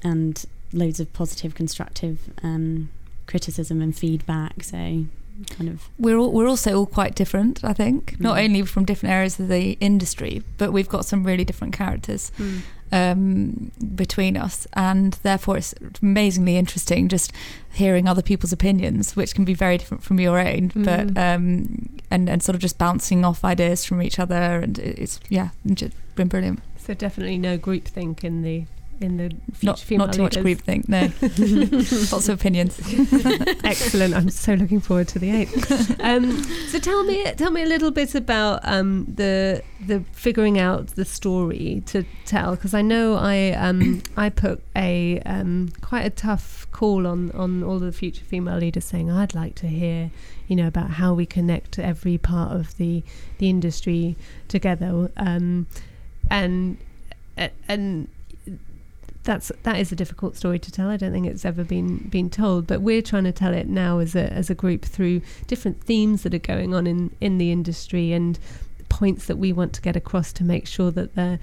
and 0.02 0.44
loads 0.72 1.00
of 1.00 1.12
positive, 1.12 1.54
constructive 1.54 2.30
um, 2.42 2.90
criticism 3.26 3.80
and 3.80 3.96
feedback. 3.96 4.62
So 4.62 5.06
kind 5.50 5.68
of 5.68 5.88
we're 5.98 6.16
all, 6.16 6.32
we're 6.32 6.48
also 6.48 6.76
all 6.76 6.86
quite 6.86 7.14
different 7.14 7.62
i 7.64 7.72
think 7.72 8.12
mm. 8.12 8.20
not 8.20 8.38
only 8.38 8.62
from 8.62 8.84
different 8.84 9.12
areas 9.12 9.38
of 9.38 9.48
the 9.48 9.72
industry 9.80 10.42
but 10.58 10.72
we've 10.72 10.88
got 10.88 11.04
some 11.04 11.24
really 11.24 11.44
different 11.44 11.74
characters 11.74 12.32
mm. 12.38 12.60
um, 12.92 13.70
between 13.94 14.36
us 14.36 14.66
and 14.72 15.14
therefore 15.22 15.56
it's 15.56 15.74
amazingly 16.02 16.56
interesting 16.56 17.08
just 17.08 17.32
hearing 17.72 18.08
other 18.08 18.22
people's 18.22 18.52
opinions 18.52 19.14
which 19.16 19.34
can 19.34 19.44
be 19.44 19.54
very 19.54 19.76
different 19.78 20.02
from 20.02 20.18
your 20.18 20.38
own 20.38 20.70
mm. 20.70 20.84
but 20.84 21.20
um, 21.20 21.88
and 22.10 22.28
and 22.28 22.42
sort 22.42 22.54
of 22.54 22.60
just 22.60 22.78
bouncing 22.78 23.24
off 23.24 23.44
ideas 23.44 23.84
from 23.84 24.00
each 24.02 24.18
other 24.18 24.60
and 24.60 24.78
it's 24.78 25.20
yeah 25.28 25.50
it's 25.64 25.82
been 26.14 26.28
brilliant 26.28 26.60
so 26.78 26.94
definitely 26.94 27.36
no 27.36 27.58
groupthink 27.58 28.24
in 28.24 28.42
the 28.42 28.64
in 29.00 29.16
the 29.16 29.36
not, 29.62 29.78
female 29.78 30.06
not 30.06 30.14
too 30.14 30.22
leaders. 30.22 30.36
much 30.36 30.42
group 30.44 30.60
think 30.60 30.88
no 30.88 31.00
lots 32.12 32.28
of 32.28 32.38
opinions 32.38 32.78
excellent 33.64 34.14
i'm 34.14 34.30
so 34.30 34.54
looking 34.54 34.80
forward 34.80 35.06
to 35.08 35.18
the 35.18 35.30
eighth. 35.30 36.00
um, 36.00 36.42
so 36.68 36.78
tell 36.78 37.04
me 37.04 37.24
tell 37.34 37.50
me 37.50 37.62
a 37.62 37.66
little 37.66 37.90
bit 37.90 38.14
about 38.14 38.60
um, 38.64 39.04
the 39.14 39.62
the 39.86 40.00
figuring 40.12 40.58
out 40.58 40.88
the 40.88 41.04
story 41.04 41.82
to 41.86 42.04
tell 42.24 42.52
because 42.52 42.74
i 42.74 42.82
know 42.82 43.14
i 43.14 43.50
um, 43.52 44.02
i 44.16 44.28
put 44.28 44.62
a 44.74 45.20
um, 45.26 45.68
quite 45.80 46.04
a 46.04 46.10
tough 46.10 46.66
call 46.72 47.06
on 47.06 47.30
on 47.32 47.62
all 47.62 47.78
the 47.78 47.92
future 47.92 48.24
female 48.24 48.58
leaders 48.58 48.84
saying 48.84 49.10
i'd 49.10 49.34
like 49.34 49.54
to 49.54 49.66
hear 49.66 50.10
you 50.48 50.56
know 50.56 50.66
about 50.66 50.90
how 50.90 51.12
we 51.12 51.26
connect 51.26 51.78
every 51.78 52.18
part 52.18 52.52
of 52.52 52.76
the 52.76 53.02
the 53.38 53.48
industry 53.48 54.16
together 54.48 55.10
um, 55.16 55.66
and 56.30 56.78
and 57.68 58.08
that's 59.26 59.52
that 59.64 59.78
is 59.78 59.92
a 59.92 59.96
difficult 59.96 60.36
story 60.36 60.58
to 60.58 60.72
tell. 60.72 60.88
I 60.88 60.96
don't 60.96 61.12
think 61.12 61.26
it's 61.26 61.44
ever 61.44 61.64
been 61.64 61.98
been 62.08 62.30
told, 62.30 62.66
but 62.66 62.80
we're 62.80 63.02
trying 63.02 63.24
to 63.24 63.32
tell 63.32 63.52
it 63.52 63.68
now 63.68 63.98
as 63.98 64.14
a 64.14 64.32
as 64.32 64.48
a 64.48 64.54
group 64.54 64.84
through 64.84 65.20
different 65.46 65.82
themes 65.82 66.22
that 66.22 66.32
are 66.32 66.38
going 66.38 66.74
on 66.74 66.86
in 66.86 67.14
in 67.20 67.36
the 67.36 67.52
industry 67.52 68.12
and 68.12 68.38
points 68.88 69.26
that 69.26 69.36
we 69.36 69.52
want 69.52 69.74
to 69.74 69.82
get 69.82 69.96
across 69.96 70.32
to 70.32 70.44
make 70.44 70.66
sure 70.66 70.90
that 70.92 71.14
the 71.14 71.38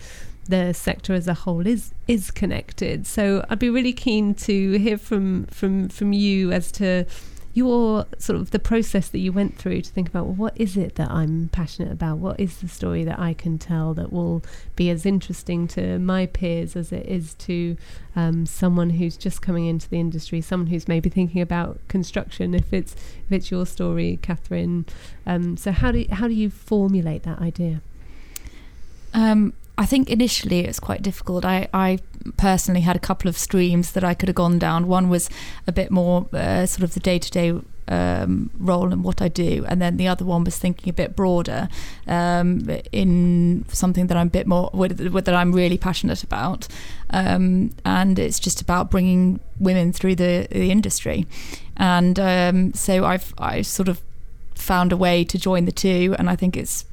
the 0.47 0.73
sector 0.73 1.13
as 1.13 1.27
a 1.27 1.33
whole 1.33 1.67
is 1.67 1.93
is 2.07 2.31
connected. 2.31 3.05
So 3.05 3.45
I'd 3.49 3.59
be 3.59 3.69
really 3.69 3.93
keen 3.93 4.33
to 4.35 4.71
hear 4.73 4.97
from 4.97 5.45
from 5.47 5.89
from 5.89 6.13
you 6.13 6.51
as 6.51 6.71
to 6.73 7.05
your 7.53 8.05
sort 8.17 8.39
of 8.39 8.51
the 8.51 8.59
process 8.59 9.09
that 9.09 9.19
you 9.19 9.31
went 9.31 9.57
through 9.57 9.81
to 9.81 9.91
think 9.91 10.09
about 10.09 10.25
well, 10.25 10.35
what 10.35 10.53
is 10.59 10.75
it 10.75 10.95
that 10.95 11.11
I'm 11.11 11.49
passionate 11.51 11.91
about? 11.91 12.17
What 12.17 12.39
is 12.39 12.57
the 12.57 12.67
story 12.67 13.03
that 13.03 13.19
I 13.19 13.33
can 13.33 13.59
tell 13.59 13.93
that 13.93 14.11
will 14.11 14.43
be 14.75 14.89
as 14.89 15.05
interesting 15.05 15.67
to 15.69 15.99
my 15.99 16.25
peers 16.25 16.75
as 16.75 16.91
it 16.91 17.05
is 17.05 17.35
to 17.35 17.77
um, 18.15 18.45
someone 18.45 18.91
who's 18.91 19.17
just 19.17 19.41
coming 19.41 19.67
into 19.67 19.87
the 19.87 19.99
industry, 19.99 20.41
someone 20.41 20.67
who's 20.67 20.87
maybe 20.87 21.09
thinking 21.09 21.41
about 21.41 21.79
construction. 21.87 22.55
If 22.55 22.73
it's 22.73 22.93
if 22.93 23.31
it's 23.31 23.51
your 23.51 23.65
story, 23.65 24.19
Kathryn. 24.21 24.87
Um, 25.25 25.55
so 25.55 25.71
how 25.71 25.91
do 25.91 26.05
how 26.11 26.27
do 26.27 26.33
you 26.33 26.49
formulate 26.49 27.23
that 27.23 27.39
idea? 27.39 27.81
Um, 29.13 29.53
I 29.77 29.85
think 29.85 30.09
initially 30.09 30.61
it's 30.61 30.79
quite 30.79 31.01
difficult. 31.01 31.45
I, 31.45 31.67
I 31.73 31.99
personally 32.37 32.81
had 32.81 32.95
a 32.95 32.99
couple 32.99 33.27
of 33.27 33.37
streams 33.37 33.91
that 33.93 34.03
I 34.03 34.13
could 34.13 34.29
have 34.29 34.35
gone 34.35 34.59
down. 34.59 34.87
One 34.87 35.09
was 35.09 35.29
a 35.65 35.71
bit 35.71 35.89
more 35.91 36.27
uh, 36.33 36.65
sort 36.65 36.83
of 36.83 36.93
the 36.93 36.99
day 36.99 37.19
to 37.19 37.31
day 37.31 37.59
role 38.59 38.93
and 38.93 39.03
what 39.03 39.21
I 39.21 39.27
do, 39.27 39.65
and 39.67 39.81
then 39.81 39.97
the 39.97 40.07
other 40.07 40.25
one 40.25 40.43
was 40.43 40.57
thinking 40.57 40.89
a 40.89 40.93
bit 40.93 41.15
broader 41.15 41.67
um, 42.07 42.69
in 42.91 43.65
something 43.69 44.07
that 44.07 44.17
I'm 44.17 44.27
a 44.27 44.29
bit 44.29 44.47
more 44.47 44.69
that 44.73 45.35
I'm 45.35 45.51
really 45.51 45.77
passionate 45.77 46.23
about, 46.23 46.67
um, 47.09 47.71
and 47.83 48.17
it's 48.19 48.39
just 48.39 48.61
about 48.61 48.89
bringing 48.89 49.39
women 49.59 49.91
through 49.91 50.15
the 50.15 50.47
the 50.49 50.71
industry, 50.71 51.27
and 51.77 52.19
um, 52.19 52.73
so 52.73 53.05
I've 53.05 53.33
I 53.37 53.61
sort 53.63 53.89
of 53.89 54.01
found 54.55 54.91
a 54.91 54.97
way 54.97 55.23
to 55.25 55.37
join 55.37 55.65
the 55.65 55.71
two, 55.71 56.15
and 56.17 56.29
I 56.29 56.35
think 56.35 56.55
it's 56.55 56.85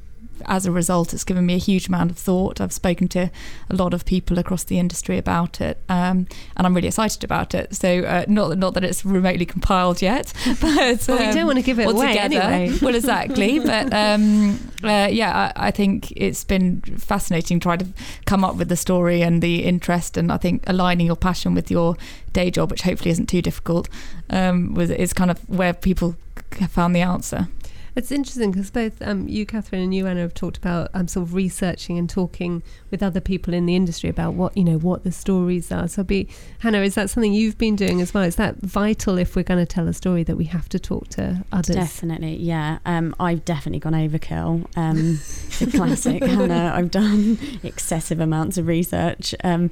as 0.45 0.65
a 0.65 0.71
result, 0.71 1.13
it's 1.13 1.23
given 1.23 1.45
me 1.45 1.55
a 1.55 1.59
huge 1.59 1.87
amount 1.87 2.11
of 2.11 2.17
thought. 2.17 2.59
I've 2.59 2.73
spoken 2.73 3.07
to 3.09 3.29
a 3.69 3.75
lot 3.75 3.93
of 3.93 4.05
people 4.05 4.39
across 4.39 4.63
the 4.63 4.79
industry 4.79 5.17
about 5.17 5.61
it, 5.61 5.79
um, 5.89 6.27
and 6.57 6.67
I'm 6.67 6.73
really 6.73 6.87
excited 6.87 7.23
about 7.23 7.53
it. 7.53 7.75
So, 7.75 7.99
uh, 8.03 8.25
not 8.27 8.57
not 8.57 8.73
that 8.73 8.83
it's 8.83 9.05
remotely 9.05 9.45
compiled 9.45 10.01
yet, 10.01 10.33
but 10.61 11.07
well, 11.07 11.21
um, 11.21 11.27
we 11.27 11.33
don't 11.33 11.45
want 11.45 11.57
to 11.57 11.63
give 11.63 11.79
it 11.79 11.87
away 11.87 12.07
together. 12.07 12.41
anyway. 12.41 12.77
well, 12.81 12.95
exactly. 12.95 13.59
but 13.59 13.93
um, 13.93 14.59
uh, 14.83 15.07
yeah, 15.11 15.51
I, 15.55 15.67
I, 15.67 15.71
think 15.71 16.11
it's 16.15 16.43
been 16.43 16.81
fascinating 16.81 17.59
trying 17.59 17.79
to 17.79 17.87
come 18.25 18.43
up 18.43 18.55
with 18.55 18.69
the 18.69 18.77
story 18.77 19.21
and 19.21 19.41
the 19.41 19.63
interest, 19.63 20.17
and 20.17 20.31
I 20.31 20.37
think 20.37 20.63
aligning 20.67 21.07
your 21.07 21.15
passion 21.15 21.53
with 21.53 21.69
your 21.69 21.97
day 22.33 22.51
job, 22.51 22.71
which 22.71 22.81
hopefully 22.81 23.11
isn't 23.11 23.27
too 23.27 23.41
difficult, 23.41 23.89
um, 24.29 24.73
was 24.73 24.89
is 24.89 25.13
kind 25.13 25.31
of 25.31 25.39
where 25.49 25.73
people 25.73 26.15
have 26.59 26.71
found 26.71 26.95
the 26.95 27.01
answer. 27.01 27.47
It's 27.95 28.11
interesting 28.11 28.51
because 28.51 28.71
both 28.71 29.01
um, 29.01 29.27
you, 29.27 29.45
Kathryn, 29.45 29.83
and 29.83 29.93
you, 29.93 30.07
Anna, 30.07 30.21
have 30.21 30.33
talked 30.33 30.57
about 30.57 30.89
um, 30.93 31.07
sort 31.07 31.27
of 31.27 31.33
researching 31.33 31.97
and 31.97 32.09
talking 32.09 32.63
with 32.89 33.03
other 33.03 33.19
people 33.19 33.53
in 33.53 33.65
the 33.65 33.75
industry 33.75 34.09
about 34.09 34.33
what 34.33 34.55
you 34.55 34.63
know 34.63 34.77
what 34.77 35.03
the 35.03 35.11
stories 35.11 35.71
are. 35.71 35.87
So, 35.87 36.03
be 36.03 36.29
Hana, 36.59 36.81
is 36.81 36.95
that 36.95 37.09
something 37.09 37.33
you've 37.33 37.57
been 37.57 37.75
doing 37.75 38.01
as 38.01 38.13
well? 38.13 38.23
Is 38.23 38.37
that 38.37 38.57
vital 38.57 39.17
if 39.17 39.35
we're 39.35 39.43
going 39.43 39.59
to 39.59 39.65
tell 39.65 39.87
a 39.87 39.93
story 39.93 40.23
that 40.23 40.37
we 40.37 40.45
have 40.45 40.69
to 40.69 40.79
talk 40.79 41.09
to 41.09 41.43
others? 41.51 41.75
Definitely, 41.75 42.37
yeah. 42.37 42.79
Um, 42.85 43.13
I've 43.19 43.43
definitely 43.43 43.79
gone 43.79 43.93
overkill. 43.93 44.65
Classic 45.67 46.23
Hana. 46.23 46.73
I've 46.75 46.91
done 46.91 47.37
excessive 47.63 48.19
amounts 48.19 48.57
of 48.57 48.67
research. 48.67 49.35
Um, 49.43 49.69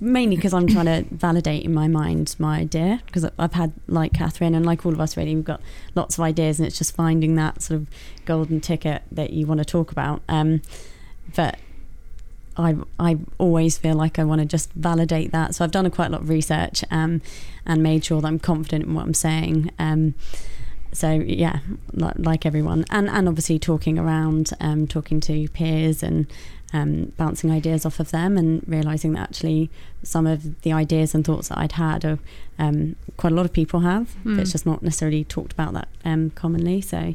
mainly 0.00 0.36
because 0.36 0.52
I'm 0.52 0.66
trying 0.66 0.86
to 0.86 1.04
validate 1.14 1.64
in 1.64 1.72
my 1.72 1.88
mind 1.88 2.36
my 2.38 2.58
idea 2.58 3.02
because 3.06 3.28
I've 3.38 3.54
had 3.54 3.72
like 3.88 4.12
Kathryn 4.12 4.54
and 4.54 4.64
like 4.64 4.84
all 4.84 4.92
of 4.92 5.00
us 5.00 5.16
really 5.16 5.34
we've 5.34 5.44
got 5.44 5.60
lots 5.94 6.18
of 6.18 6.22
ideas 6.22 6.58
and 6.58 6.66
it's 6.66 6.78
just 6.78 6.94
finding 6.94 7.34
that 7.36 7.62
sort 7.62 7.80
of 7.80 7.88
golden 8.24 8.60
ticket 8.60 9.02
that 9.10 9.32
you 9.32 9.46
want 9.46 9.58
to 9.58 9.64
talk 9.64 9.90
about 9.90 10.22
um, 10.28 10.62
but 11.34 11.58
I 12.56 12.76
I 12.98 13.18
always 13.38 13.78
feel 13.78 13.94
like 13.94 14.18
I 14.18 14.24
want 14.24 14.40
to 14.40 14.46
just 14.46 14.72
validate 14.74 15.32
that 15.32 15.54
so 15.54 15.64
I've 15.64 15.70
done 15.70 15.86
a 15.86 15.90
quite 15.90 16.06
a 16.06 16.10
lot 16.10 16.22
of 16.22 16.28
research 16.28 16.84
um, 16.90 17.22
and 17.66 17.82
made 17.82 18.04
sure 18.04 18.20
that 18.20 18.26
I'm 18.26 18.38
confident 18.38 18.84
in 18.84 18.94
what 18.94 19.04
I'm 19.04 19.14
saying 19.14 19.70
um, 19.78 20.14
so 20.92 21.10
yeah 21.10 21.60
like, 21.92 22.44
everyone 22.44 22.84
and 22.90 23.08
and 23.08 23.28
obviously 23.28 23.58
talking 23.58 23.98
around 23.98 24.50
um, 24.60 24.86
talking 24.86 25.20
to 25.20 25.48
peers 25.48 26.02
and 26.02 26.26
um, 26.72 27.12
bouncing 27.16 27.50
ideas 27.50 27.84
off 27.84 28.00
of 28.00 28.10
them 28.10 28.36
and 28.36 28.62
realizing 28.66 29.12
that 29.12 29.22
actually 29.22 29.70
some 30.02 30.26
of 30.26 30.60
the 30.62 30.72
ideas 30.72 31.14
and 31.14 31.24
thoughts 31.24 31.48
that 31.48 31.58
I'd 31.58 31.72
had 31.72 32.04
are 32.04 32.18
um, 32.58 32.96
quite 33.16 33.32
a 33.32 33.36
lot 33.36 33.44
of 33.44 33.52
people 33.52 33.80
have. 33.80 34.14
Mm. 34.24 34.38
It's 34.38 34.52
just 34.52 34.66
not 34.66 34.82
necessarily 34.82 35.24
talked 35.24 35.52
about 35.52 35.72
that 35.74 35.88
um, 36.04 36.30
commonly. 36.30 36.80
So, 36.80 37.14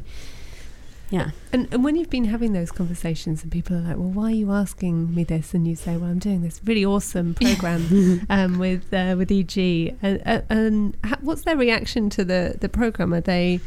yeah. 1.10 1.30
And, 1.52 1.68
and 1.72 1.84
when 1.84 1.96
you've 1.96 2.10
been 2.10 2.24
having 2.24 2.52
those 2.52 2.72
conversations 2.72 3.42
and 3.42 3.52
people 3.52 3.76
are 3.76 3.80
like, 3.80 3.96
well, 3.96 4.10
why 4.10 4.24
are 4.26 4.34
you 4.34 4.52
asking 4.52 5.14
me 5.14 5.24
this? 5.24 5.54
And 5.54 5.66
you 5.66 5.76
say, 5.76 5.96
well, 5.96 6.10
I'm 6.10 6.18
doing 6.18 6.42
this 6.42 6.60
really 6.64 6.84
awesome 6.84 7.34
program 7.40 8.26
um, 8.28 8.58
with 8.58 8.92
uh, 8.92 9.14
with 9.16 9.30
EG. 9.30 9.96
And, 10.02 10.22
uh, 10.26 10.42
and 10.50 10.96
what's 11.20 11.42
their 11.42 11.56
reaction 11.56 12.10
to 12.10 12.24
the, 12.24 12.56
the 12.60 12.68
program? 12.68 13.14
Are 13.14 13.20
they 13.20 13.60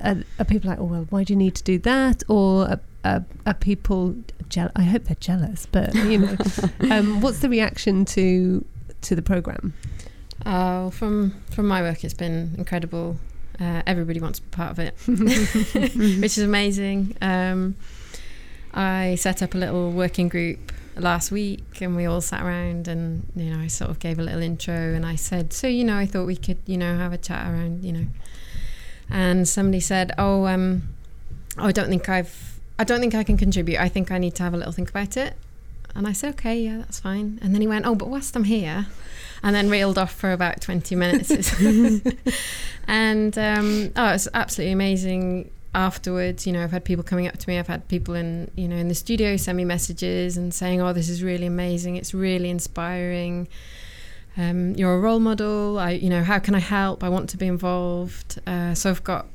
are, 0.00 0.16
are 0.38 0.44
people 0.44 0.70
like, 0.70 0.80
oh, 0.80 0.84
well, 0.84 1.06
why 1.10 1.24
do 1.24 1.32
you 1.32 1.36
need 1.36 1.54
to 1.54 1.62
do 1.62 1.78
that? 1.80 2.22
Or 2.28 2.68
are, 2.68 2.80
are, 3.04 3.24
are 3.46 3.54
people 3.54 4.16
jealous? 4.48 4.72
I 4.74 4.82
hope 4.82 5.04
they're 5.04 5.16
jealous, 5.20 5.66
but 5.66 5.94
you 5.94 6.18
know, 6.18 6.36
um, 6.90 7.20
what's 7.20 7.40
the 7.40 7.48
reaction 7.48 8.04
to 8.06 8.64
to 9.02 9.14
the 9.14 9.22
program? 9.22 9.74
Oh, 10.44 10.90
from 10.90 11.40
from 11.50 11.68
my 11.68 11.82
work, 11.82 12.02
it's 12.02 12.14
been 12.14 12.54
incredible. 12.58 13.16
Uh, 13.62 13.80
everybody 13.86 14.18
wants 14.18 14.40
to 14.40 14.44
be 14.44 14.50
part 14.50 14.72
of 14.72 14.78
it, 14.80 14.94
which 15.06 16.36
is 16.36 16.38
amazing. 16.38 17.16
Um, 17.20 17.76
I 18.74 19.14
set 19.14 19.40
up 19.40 19.54
a 19.54 19.58
little 19.58 19.92
working 19.92 20.28
group 20.28 20.72
last 20.96 21.30
week, 21.30 21.80
and 21.80 21.94
we 21.94 22.04
all 22.04 22.20
sat 22.20 22.42
around, 22.42 22.88
and 22.88 23.24
you 23.36 23.50
know, 23.50 23.60
I 23.60 23.68
sort 23.68 23.90
of 23.90 24.00
gave 24.00 24.18
a 24.18 24.22
little 24.22 24.42
intro, 24.42 24.74
and 24.74 25.06
I 25.06 25.14
said, 25.14 25.52
so 25.52 25.68
you 25.68 25.84
know, 25.84 25.96
I 25.96 26.06
thought 26.06 26.26
we 26.26 26.34
could, 26.34 26.58
you 26.66 26.76
know, 26.76 26.96
have 26.96 27.12
a 27.12 27.18
chat 27.18 27.46
around, 27.46 27.84
you 27.84 27.92
know, 27.92 28.06
and 29.08 29.46
somebody 29.48 29.80
said, 29.80 30.10
oh, 30.18 30.46
um, 30.46 30.88
oh, 31.56 31.66
I 31.66 31.72
don't 31.72 31.88
think 31.88 32.08
I've 32.08 32.58
I 32.78 32.84
don't 32.84 33.00
think 33.00 33.14
I 33.14 33.22
can 33.22 33.36
contribute. 33.36 33.78
I 33.78 33.88
think 33.88 34.10
I 34.10 34.18
need 34.18 34.34
to 34.36 34.42
have 34.42 34.54
a 34.54 34.56
little 34.56 34.72
think 34.72 34.90
about 34.90 35.16
it. 35.16 35.34
And 35.94 36.08
I 36.08 36.12
said, 36.12 36.34
okay, 36.34 36.58
yeah, 36.58 36.78
that's 36.78 36.98
fine. 36.98 37.38
And 37.42 37.54
then 37.54 37.60
he 37.60 37.68
went, 37.68 37.86
oh, 37.86 37.94
but 37.94 38.08
whilst 38.08 38.34
I'm 38.34 38.44
here, 38.44 38.86
and 39.42 39.54
then 39.54 39.68
reeled 39.68 39.98
off 39.98 40.12
for 40.12 40.32
about 40.32 40.60
20 40.60 40.94
minutes. 40.94 41.30
and 42.86 43.36
um, 43.38 43.92
oh, 43.96 44.08
it's 44.08 44.28
absolutely 44.34 44.72
amazing 44.72 45.50
afterwards 45.74 46.46
you 46.46 46.52
know 46.52 46.62
i've 46.62 46.70
had 46.70 46.84
people 46.84 47.02
coming 47.02 47.26
up 47.26 47.38
to 47.38 47.48
me 47.48 47.58
i've 47.58 47.66
had 47.66 47.88
people 47.88 48.14
in 48.14 48.50
you 48.56 48.68
know 48.68 48.76
in 48.76 48.88
the 48.88 48.94
studio 48.94 49.38
send 49.38 49.56
me 49.56 49.64
messages 49.64 50.36
and 50.36 50.52
saying 50.52 50.82
oh 50.82 50.92
this 50.92 51.08
is 51.08 51.22
really 51.22 51.46
amazing 51.46 51.96
it's 51.96 52.12
really 52.12 52.50
inspiring 52.50 53.48
um, 54.36 54.74
you're 54.74 54.94
a 54.94 55.00
role 55.00 55.18
model 55.18 55.78
i 55.78 55.92
you 55.92 56.10
know 56.10 56.22
how 56.22 56.38
can 56.38 56.54
i 56.54 56.58
help 56.58 57.02
i 57.02 57.08
want 57.08 57.30
to 57.30 57.38
be 57.38 57.46
involved 57.46 58.38
uh, 58.46 58.74
so 58.74 58.90
i've 58.90 59.02
got 59.02 59.26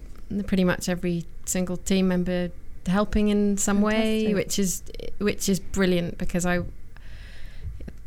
pretty 0.46 0.64
much 0.64 0.88
every 0.88 1.26
single 1.46 1.78
team 1.78 2.08
member 2.08 2.52
helping 2.88 3.30
in 3.30 3.58
some 3.58 3.82
Fantastic. 3.82 4.28
way, 4.28 4.34
which 4.34 4.60
is 4.60 4.84
which 5.20 5.50
is 5.50 5.60
brilliant 5.60 6.18
because 6.18 6.46
I 6.46 6.62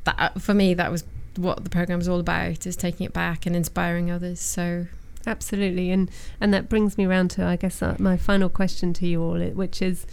that 0.05 0.41
for 0.41 0.55
me 0.55 0.75
that 0.75 0.91
was 0.91 1.05
what 1.37 1.63
the 1.63 1.71
program 1.71 2.01
is 2.01 2.09
all 2.09 2.21
about 2.21 2.67
is 2.67 2.77
taking 2.77 3.07
it 3.07 3.13
back 3.13 3.47
and 3.47 3.55
inspiring 3.55 4.11
others. 4.11 4.41
So 4.41 4.87
absolutely, 5.27 5.91
and 5.91 6.11
and 6.41 6.53
that 6.55 6.69
brings 6.69 6.97
me 6.99 7.07
round 7.07 7.31
to 7.33 7.45
I 7.45 7.57
guess 7.57 7.83
uh, 7.83 7.97
my 7.99 8.17
final 8.17 8.49
question 8.49 8.93
to 8.95 9.07
you 9.07 9.23
all, 9.23 9.39
which 9.39 9.83
is. 9.83 10.07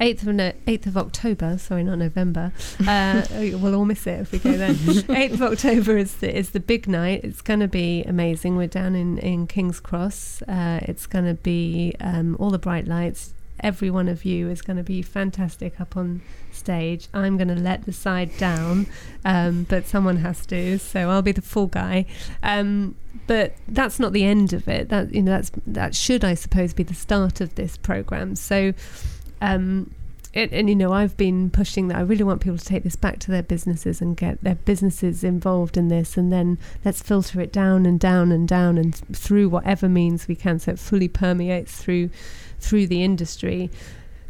8th 0.00 0.26
of, 0.26 0.34
no, 0.34 0.52
8th 0.66 0.86
of 0.86 0.96
October, 0.96 1.56
sorry, 1.56 1.84
not 1.84 1.98
November. 1.98 2.52
Uh, 2.84 3.22
we'll 3.30 3.76
all 3.76 3.84
miss 3.84 4.08
it 4.08 4.20
if 4.22 4.32
we 4.32 4.40
go 4.40 4.52
then. 4.52 4.74
8th 4.74 5.32
of 5.34 5.42
October 5.42 5.96
is 5.96 6.16
the, 6.16 6.36
is 6.36 6.50
the 6.50 6.58
big 6.58 6.88
night. 6.88 7.20
It's 7.22 7.40
going 7.40 7.60
to 7.60 7.68
be 7.68 8.02
amazing. 8.02 8.56
We're 8.56 8.66
down 8.66 8.96
in, 8.96 9.18
in 9.18 9.46
King's 9.46 9.78
Cross. 9.78 10.42
Uh, 10.42 10.80
it's 10.82 11.06
going 11.06 11.26
to 11.26 11.34
be 11.34 11.94
um, 12.00 12.36
all 12.40 12.50
the 12.50 12.58
bright 12.58 12.88
lights, 12.88 13.34
every 13.64 13.90
one 13.90 14.08
of 14.08 14.24
you 14.24 14.50
is 14.50 14.62
going 14.62 14.76
to 14.76 14.84
be 14.84 15.00
fantastic 15.02 15.80
up 15.80 15.96
on 15.96 16.20
stage. 16.52 17.08
I'm 17.14 17.36
going 17.36 17.48
to 17.48 17.54
let 17.56 17.86
the 17.86 17.92
side 17.92 18.36
down, 18.36 18.86
um, 19.24 19.64
but 19.68 19.86
someone 19.86 20.18
has 20.18 20.44
to, 20.46 20.78
so 20.78 21.08
I'll 21.08 21.22
be 21.22 21.32
the 21.32 21.42
full 21.42 21.66
guy. 21.66 22.04
Um, 22.42 22.94
but 23.26 23.54
that's 23.66 23.98
not 23.98 24.12
the 24.12 24.22
end 24.22 24.52
of 24.52 24.68
it. 24.68 24.90
That 24.90 25.14
you 25.14 25.22
know, 25.22 25.32
that's 25.32 25.50
that 25.66 25.94
should, 25.94 26.24
I 26.24 26.34
suppose, 26.34 26.74
be 26.74 26.82
the 26.82 26.94
start 26.94 27.40
of 27.40 27.56
this 27.56 27.76
program. 27.76 28.36
So. 28.36 28.74
Um, 29.40 29.90
and 30.36 30.68
you 30.68 30.74
know, 30.74 30.92
I've 30.92 31.16
been 31.16 31.48
pushing 31.48 31.86
that. 31.88 31.96
I 31.96 32.00
really 32.00 32.24
want 32.24 32.40
people 32.40 32.58
to 32.58 32.64
take 32.64 32.82
this 32.82 32.96
back 32.96 33.20
to 33.20 33.30
their 33.30 33.42
businesses 33.42 34.00
and 34.00 34.16
get 34.16 34.42
their 34.42 34.56
businesses 34.56 35.22
involved 35.22 35.76
in 35.76 35.86
this, 35.86 36.16
and 36.16 36.32
then 36.32 36.58
let's 36.84 37.00
filter 37.00 37.40
it 37.40 37.52
down 37.52 37.86
and 37.86 38.00
down 38.00 38.32
and 38.32 38.48
down 38.48 38.76
and 38.76 38.96
through 39.16 39.48
whatever 39.48 39.88
means 39.88 40.26
we 40.26 40.34
can, 40.34 40.58
so 40.58 40.72
it 40.72 40.80
fully 40.80 41.06
permeates 41.06 41.76
through 41.76 42.10
through 42.64 42.86
the 42.86 43.02
industry. 43.02 43.70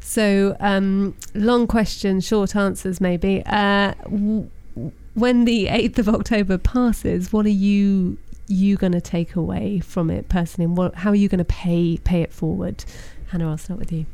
So, 0.00 0.56
um, 0.60 1.16
long 1.34 1.66
questions, 1.66 2.26
short 2.26 2.54
answers, 2.54 3.00
maybe. 3.00 3.42
Uh, 3.46 3.94
w- 4.04 4.50
when 5.14 5.44
the 5.44 5.66
8th 5.66 5.98
of 5.98 6.08
October 6.08 6.58
passes, 6.58 7.32
what 7.32 7.46
are 7.46 7.60
you 7.68 8.18
you 8.46 8.76
going 8.76 8.92
to 8.92 9.00
take 9.00 9.36
away 9.36 9.80
from 9.80 10.10
it 10.10 10.28
personally? 10.28 10.66
And 10.66 10.76
what, 10.76 10.94
how 10.96 11.10
are 11.10 11.14
you 11.14 11.28
going 11.28 11.38
to 11.38 11.44
pay 11.44 11.98
pay 12.04 12.20
it 12.20 12.32
forward? 12.32 12.84
Hana, 13.30 13.48
I'll 13.48 13.58
start 13.58 13.78
with 13.78 13.92
you. 13.92 14.04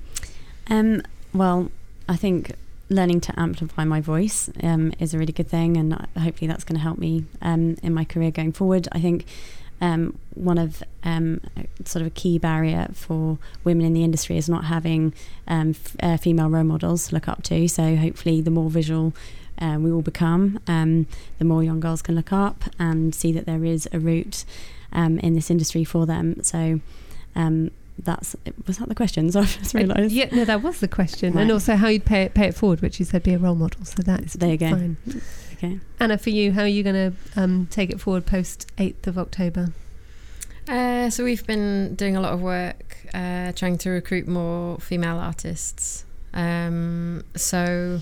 Um, 0.68 1.02
well, 1.34 1.70
I 2.08 2.16
think 2.16 2.52
learning 2.88 3.20
to 3.22 3.40
amplify 3.40 3.84
my 3.84 4.00
voice 4.00 4.50
um, 4.62 4.92
is 4.98 5.14
a 5.14 5.18
really 5.18 5.32
good 5.32 5.48
thing, 5.48 5.76
and 5.76 5.94
hopefully 6.16 6.46
that's 6.48 6.64
going 6.64 6.76
to 6.76 6.82
help 6.82 6.98
me 6.98 7.24
um, 7.42 7.76
in 7.82 7.92
my 7.94 8.04
career 8.04 8.30
going 8.30 8.52
forward. 8.52 8.86
I 8.92 9.00
think 9.00 9.26
um, 9.80 10.18
one 10.34 10.58
of 10.58 10.82
um, 11.04 11.40
sort 11.84 12.02
of 12.02 12.06
a 12.06 12.10
key 12.10 12.38
barrier 12.38 12.88
for 12.92 13.38
women 13.64 13.86
in 13.86 13.94
the 13.94 14.04
industry 14.04 14.36
is 14.36 14.48
not 14.48 14.64
having 14.64 15.14
um, 15.48 15.70
f- 15.70 15.96
uh, 16.02 16.16
female 16.16 16.48
role 16.48 16.64
models 16.64 17.08
to 17.08 17.14
look 17.14 17.28
up 17.28 17.42
to. 17.44 17.66
So 17.68 17.96
hopefully, 17.96 18.40
the 18.40 18.50
more 18.50 18.70
visual 18.70 19.14
uh, 19.58 19.76
we 19.78 19.90
all 19.90 20.02
become, 20.02 20.58
um, 20.66 21.06
the 21.38 21.44
more 21.44 21.62
young 21.62 21.80
girls 21.80 22.02
can 22.02 22.14
look 22.14 22.32
up 22.32 22.64
and 22.78 23.14
see 23.14 23.32
that 23.32 23.46
there 23.46 23.64
is 23.64 23.88
a 23.92 23.98
route 23.98 24.44
um, 24.92 25.18
in 25.18 25.34
this 25.34 25.50
industry 25.50 25.84
for 25.84 26.06
them. 26.06 26.42
So 26.42 26.80
um, 27.34 27.70
that's 27.98 28.34
was 28.66 28.78
that 28.78 28.88
the 28.88 28.94
question? 28.94 29.30
So 29.32 29.40
I 29.40 29.44
just 29.44 29.74
realised. 29.74 30.12
Yeah, 30.12 30.28
no, 30.32 30.44
that 30.44 30.62
was 30.62 30.80
the 30.80 30.88
question, 30.88 31.34
right. 31.34 31.42
and 31.42 31.52
also 31.52 31.76
how 31.76 31.88
you'd 31.88 32.04
pay 32.04 32.24
it, 32.24 32.34
pay 32.34 32.48
it 32.48 32.54
forward, 32.54 32.80
which 32.80 32.98
you 32.98 33.04
said 33.04 33.22
be 33.22 33.34
a 33.34 33.38
role 33.38 33.54
model. 33.54 33.84
So 33.84 34.02
that 34.02 34.20
is 34.20 34.32
there 34.34 34.50
you 34.50 34.56
go. 34.56 34.70
Fine. 34.70 34.96
Okay. 35.62 35.78
Anna, 35.98 36.16
for 36.16 36.30
you, 36.30 36.52
how 36.52 36.62
are 36.62 36.66
you 36.66 36.82
going 36.82 37.12
to 37.12 37.40
um, 37.40 37.66
take 37.70 37.90
it 37.90 38.00
forward 38.00 38.24
post 38.24 38.66
8th 38.78 39.06
of 39.06 39.18
October? 39.18 39.74
Uh, 40.66 41.10
so 41.10 41.22
we've 41.22 41.46
been 41.46 41.94
doing 41.96 42.16
a 42.16 42.20
lot 42.22 42.32
of 42.32 42.40
work 42.40 42.96
uh, 43.12 43.52
trying 43.52 43.76
to 43.78 43.90
recruit 43.90 44.26
more 44.26 44.78
female 44.78 45.18
artists. 45.18 46.06
Um, 46.32 47.24
so 47.36 48.00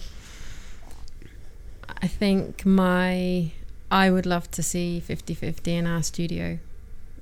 I 2.01 2.07
think 2.07 2.65
my 2.65 3.51
I 3.91 4.11
would 4.11 4.27
love 4.27 4.49
to 4.53 4.63
see 4.63 5.03
50-50 5.05 5.67
in 5.69 5.87
our 5.87 6.05
studio. 6.05 6.59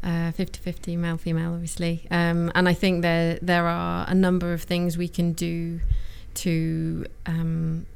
uh, 0.02 0.32
50-50 0.32 0.98
male 0.98 1.16
female 1.16 1.54
obviously 1.54 2.06
um, 2.10 2.52
and 2.54 2.68
I 2.68 2.74
think 2.74 3.02
there 3.02 3.38
there 3.40 3.66
are 3.66 4.04
a 4.06 4.14
number 4.14 4.52
of 4.52 4.62
things 4.62 4.98
we 4.98 5.08
can 5.08 5.32
do 5.32 5.80
to 6.34 7.06
um, 7.24 7.86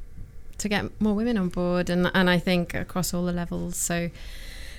to 0.61 0.68
get 0.68 1.01
more 1.01 1.14
women 1.14 1.37
on 1.37 1.49
board 1.49 1.90
and 1.90 2.11
and 2.14 2.31
I 2.31 2.38
think 2.38 2.75
across 2.75 3.12
all 3.12 3.25
the 3.25 3.33
levels. 3.33 3.77
So 3.77 4.11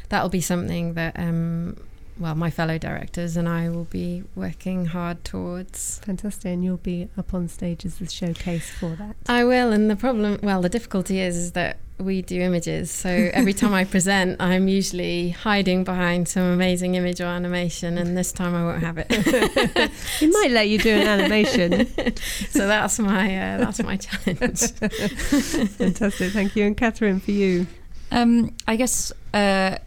that'll 0.10 0.30
be 0.30 0.42
something 0.42 0.94
that 0.94 1.18
um, 1.18 1.78
well 2.20 2.36
my 2.36 2.50
fellow 2.50 2.78
directors 2.78 3.38
and 3.38 3.48
I 3.48 3.70
will 3.70 3.86
be 3.86 4.24
working 4.36 4.88
hard 4.88 5.24
towards. 5.24 6.00
Fantastic, 6.00 6.52
and 6.54 6.64
you'll 6.64 6.78
be 6.78 7.10
up 7.18 7.34
on 7.34 7.48
stage 7.48 7.86
as 7.86 7.98
the 7.98 8.08
showcase 8.08 8.70
for 8.70 8.96
that. 8.96 9.16
I 9.28 9.44
will. 9.44 9.72
And 9.72 9.90
the 9.90 9.96
problem 9.96 10.40
well 10.42 10.62
the 10.62 10.70
difficulty 10.70 11.20
is 11.20 11.36
is 11.36 11.52
that 11.54 11.78
we 12.04 12.22
do 12.22 12.40
images 12.42 12.92
so 12.92 13.10
every 13.10 13.54
time 13.54 13.74
I 13.74 13.84
present 13.84 14.42
I'm 14.42 14.68
usually 14.68 15.30
hiding 15.30 15.84
behind 15.84 16.28
some 16.28 16.44
amazing 16.44 16.96
image 16.96 17.22
or 17.22 17.26
animation 17.26 17.98
and 17.98 18.18
this 18.18 18.32
time 18.32 18.56
I 18.56 18.64
won't 18.64 18.84
have 18.84 18.98
it 18.98 19.08
We 20.22 20.28
might 20.28 20.52
let 20.52 20.70
you 20.70 20.78
do 20.78 20.92
an 20.92 21.08
animation. 21.08 21.88
so 22.50 22.68
that's 22.68 23.00
my 23.00 23.26
uh, 23.36 23.58
that's 23.60 23.84
my 23.84 23.98
challenge 23.98 24.72
Fantastic, 24.82 26.32
thank 26.32 26.56
you. 26.56 26.66
And 26.66 26.78
Kathryn, 26.78 27.22
for 27.22 27.32
you. 27.32 27.68
Um, 28.12 28.56
I 28.68 28.76
guess 28.76 29.12
uh, 29.34 29.78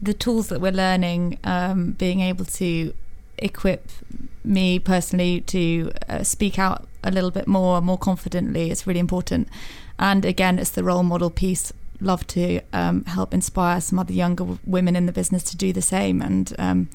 the 0.00 0.14
tools 0.14 0.48
that 0.48 0.60
we're 0.60 0.72
learning, 0.72 1.38
um, 1.44 1.92
being 1.92 2.20
able 2.20 2.44
to 2.46 2.94
equip 3.38 3.88
me 4.44 4.78
personally 4.78 5.42
to 5.42 5.92
uh, 6.08 6.22
speak 6.22 6.58
out 6.58 6.86
a 7.04 7.10
little 7.10 7.30
bit 7.30 7.46
more, 7.46 7.80
more 7.80 7.98
confidently, 7.98 8.70
is 8.70 8.86
really 8.86 9.00
important. 9.00 9.48
And 10.00 10.24
again, 10.24 10.58
it's 10.58 10.70
the 10.70 10.82
role 10.82 11.02
model 11.02 11.30
piece. 11.30 11.72
Love 12.00 12.26
to 12.28 12.62
um, 12.72 13.04
help 13.04 13.34
inspire 13.34 13.80
some 13.82 13.98
other 13.98 14.14
younger 14.14 14.58
women 14.64 14.96
in 14.96 15.04
the 15.04 15.12
business 15.12 15.42
to 15.44 15.56
do 15.56 15.70
the 15.74 15.82
same 15.82 16.22
and 16.22 16.54
um, 16.58 16.88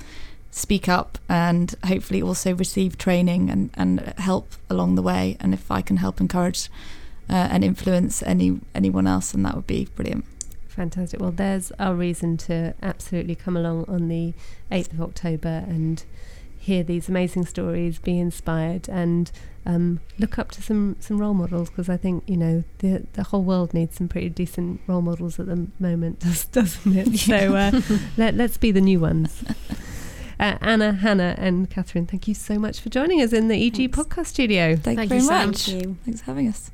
speak 0.49 0.89
up 0.89 1.19
and 1.29 1.75
hopefully 1.85 2.23
also 2.23 2.55
receive 2.55 2.97
training 2.97 3.51
and, 3.51 3.69
and 3.75 3.99
help 4.17 4.53
along 4.71 4.95
the 4.95 5.03
way. 5.03 5.37
And 5.39 5.53
if 5.53 5.69
I 5.69 5.83
can 5.83 5.97
help 5.97 6.19
encourage 6.19 6.69
uh, 7.29 7.33
and 7.33 7.63
influence 7.63 8.23
any 8.23 8.59
anyone 8.73 9.05
else, 9.05 9.31
then 9.31 9.43
that 9.43 9.55
would 9.55 9.67
be 9.67 9.87
brilliant. 9.95 10.25
Fantastic. 10.67 11.21
Well, 11.21 11.31
there's 11.31 11.71
our 11.73 11.93
reason 11.93 12.37
to 12.37 12.73
absolutely 12.81 13.35
come 13.35 13.55
along 13.55 13.85
on 13.87 14.07
the 14.07 14.33
8th 14.71 14.93
of 14.93 15.01
October 15.01 15.63
and 15.67 16.03
hear 16.65 16.83
these 16.83 17.07
amazing 17.07 17.45
stories, 17.45 17.99
be 17.99 18.19
inspired, 18.19 18.89
and 18.89 19.31
um, 19.67 19.99
look 20.17 20.39
up 20.39 20.49
to 20.51 20.61
some, 20.61 20.95
some 20.99 21.17
role 21.19 21.33
models 21.33 21.69
because 21.69 21.89
I 21.89 21.97
think, 21.97 22.23
you 22.27 22.37
know, 22.37 22.63
the, 22.79 23.05
the 23.13 23.23
whole 23.23 23.43
world 23.43 23.73
needs 23.73 23.95
some 23.97 24.07
pretty 24.07 24.29
decent 24.29 24.81
role 24.87 25.01
models 25.01 25.39
at 25.39 25.45
the 25.45 25.67
moment, 25.79 26.19
does- 26.25 26.45
doesn't 26.45 26.95
it? 26.97 27.17
So 27.19 27.55
uh, 27.55 27.81
let, 28.17 28.33
let's 28.35 28.57
be 28.57 28.71
the 28.71 28.81
new 28.81 28.99
ones. 28.99 29.43
Uh, 30.37 30.57
Anna, 30.59 30.91
Hana, 30.91 31.33
and 31.37 31.69
Kathryn, 31.69 32.09
thank 32.09 32.27
you 32.27 32.33
so 32.33 32.59
much 32.59 32.81
for 32.81 32.89
joining 32.89 33.21
us 33.21 33.31
in 33.31 33.47
the 33.47 33.55
EG 33.55 33.75
Thanks. 33.77 33.97
podcast 33.97 34.25
studio. 34.25 34.75
Thank, 34.75 34.97
Thank 34.99 35.11
you 35.11 35.15
you 35.19 35.27
very 35.29 35.41
so 35.41 35.47
much. 35.47 35.65
Thank 35.67 35.83
you. 35.85 35.97
Thanks 36.03 36.19
for 36.19 36.25
having 36.25 36.49
us. 36.49 36.71